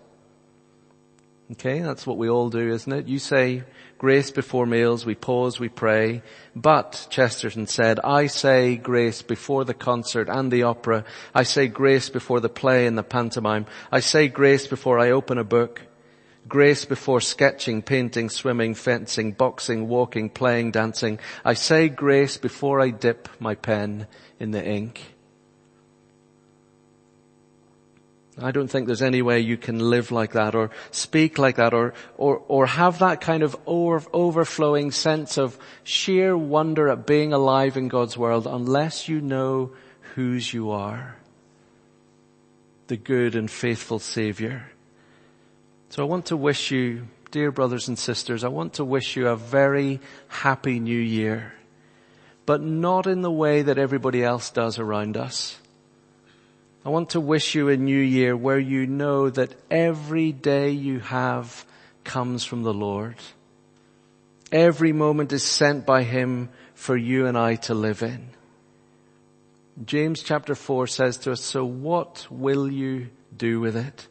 Okay, 1.52 1.82
that's 1.82 2.08
what 2.08 2.18
we 2.18 2.28
all 2.28 2.50
do, 2.50 2.72
isn't 2.72 2.92
it? 2.92 3.08
You 3.08 3.20
say 3.20 3.64
grace 4.00 4.32
before 4.32 4.66
meals, 4.66 5.06
we 5.06 5.14
pause, 5.14 5.60
we 5.60 5.70
pray. 5.70 6.24
But, 6.56 7.06
Chesterton 7.12 7.68
said, 7.68 8.00
I 8.00 8.26
say 8.26 8.78
grace 8.78 9.22
before 9.22 9.64
the 9.64 9.76
concert 9.76 10.28
and 10.28 10.52
the 10.52 10.64
opera. 10.64 11.06
I 11.36 11.44
say 11.44 11.68
grace 11.68 12.10
before 12.10 12.40
the 12.40 12.50
play 12.50 12.88
and 12.88 12.98
the 12.98 13.04
pantomime. 13.04 13.68
I 13.92 14.00
say 14.00 14.28
grace 14.28 14.66
before 14.66 14.98
I 14.98 15.12
open 15.12 15.38
a 15.38 15.44
book. 15.44 15.84
Grace 16.48 16.84
before 16.84 17.22
sketching, 17.22 17.84
painting, 17.84 18.30
swimming, 18.30 18.74
fencing, 18.74 19.32
boxing, 19.32 19.88
walking, 19.88 20.32
playing, 20.32 20.72
dancing. 20.72 21.20
I 21.44 21.54
say 21.54 21.90
grace 21.90 22.38
before 22.38 22.82
I 22.82 22.90
dip 22.90 23.30
my 23.40 23.54
pen 23.54 24.08
in 24.40 24.50
the 24.50 24.66
ink. 24.66 25.15
I 28.38 28.52
don't 28.52 28.68
think 28.68 28.88
there's 28.88 29.02
any 29.02 29.22
way 29.22 29.40
you 29.40 29.56
can 29.56 29.80
live 29.80 30.12
like 30.12 30.34
that 30.34 30.56
or 30.56 30.70
speak 30.92 31.38
like 31.38 31.56
that 31.56 31.74
or, 31.74 31.94
or, 32.18 32.44
or 32.50 32.66
have 32.66 33.00
that 33.00 33.22
kind 33.22 33.44
of 33.44 33.56
over, 33.66 34.06
overflowing 34.12 34.92
sense 34.92 35.38
of 35.38 35.58
sheer 35.84 36.38
wonder 36.38 36.90
at 36.90 37.08
being 37.08 37.32
alive 37.32 37.78
in 37.78 37.88
God's 37.88 38.18
world 38.18 38.46
unless 38.46 39.08
you 39.08 39.22
know 39.22 39.72
whose 40.16 40.54
you 40.54 40.72
are. 40.72 41.16
The 42.88 42.98
good 42.98 43.36
and 43.36 43.50
faithful 43.50 44.00
Savior. 44.00 44.70
So 45.90 46.04
I 46.04 46.06
want 46.06 46.26
to 46.26 46.38
wish 46.38 46.72
you, 46.72 47.08
dear 47.32 47.52
brothers 47.52 47.88
and 47.88 47.98
sisters, 47.98 48.44
I 48.44 48.50
want 48.50 48.74
to 48.74 48.84
wish 48.84 49.16
you 49.16 49.30
a 49.30 49.38
very 49.38 50.02
happy 50.28 50.82
new 50.82 51.00
year, 51.00 51.54
but 52.46 52.62
not 52.62 53.08
in 53.08 53.22
the 53.22 53.32
way 53.32 53.62
that 53.62 53.78
everybody 53.78 54.26
else 54.26 54.50
does 54.50 54.78
around 54.78 55.16
us. 55.16 55.58
I 56.86 56.90
want 56.90 57.10
to 57.12 57.20
wish 57.20 57.56
you 57.56 57.70
a 57.70 57.78
new 57.78 58.00
year 58.00 58.38
where 58.38 58.60
you 58.60 58.86
know 58.86 59.32
that 59.32 59.56
every 59.72 60.32
day 60.32 60.70
you 60.70 61.00
have 61.00 61.66
comes 62.04 62.46
from 62.46 62.62
the 62.62 62.74
Lord. 62.74 63.16
Every 64.52 64.94
moment 64.94 65.34
is 65.34 65.44
sent 65.44 65.88
by 65.88 66.04
Him 66.04 66.50
for 66.76 66.96
you 66.96 67.26
and 67.26 67.36
I 67.36 67.56
to 67.56 67.74
live 67.74 68.04
in. 68.04 68.30
James 69.84 70.22
chapter 70.22 70.54
4 70.54 70.86
says 70.86 71.18
to 71.18 71.32
us, 71.32 71.42
so 71.42 71.66
what 71.66 72.28
will 72.30 72.72
you 72.72 73.10
do 73.36 73.60
with 73.60 73.76
it? 73.76 74.08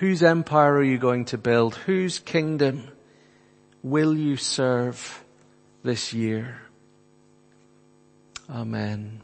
Whose 0.00 0.22
empire 0.22 0.74
are 0.74 0.82
you 0.82 0.98
going 0.98 1.24
to 1.26 1.38
build? 1.38 1.76
Whose 1.76 2.18
kingdom 2.18 2.88
will 3.82 4.14
you 4.14 4.36
serve 4.36 5.24
this 5.82 6.12
year? 6.12 6.60
Amen. 8.50 9.22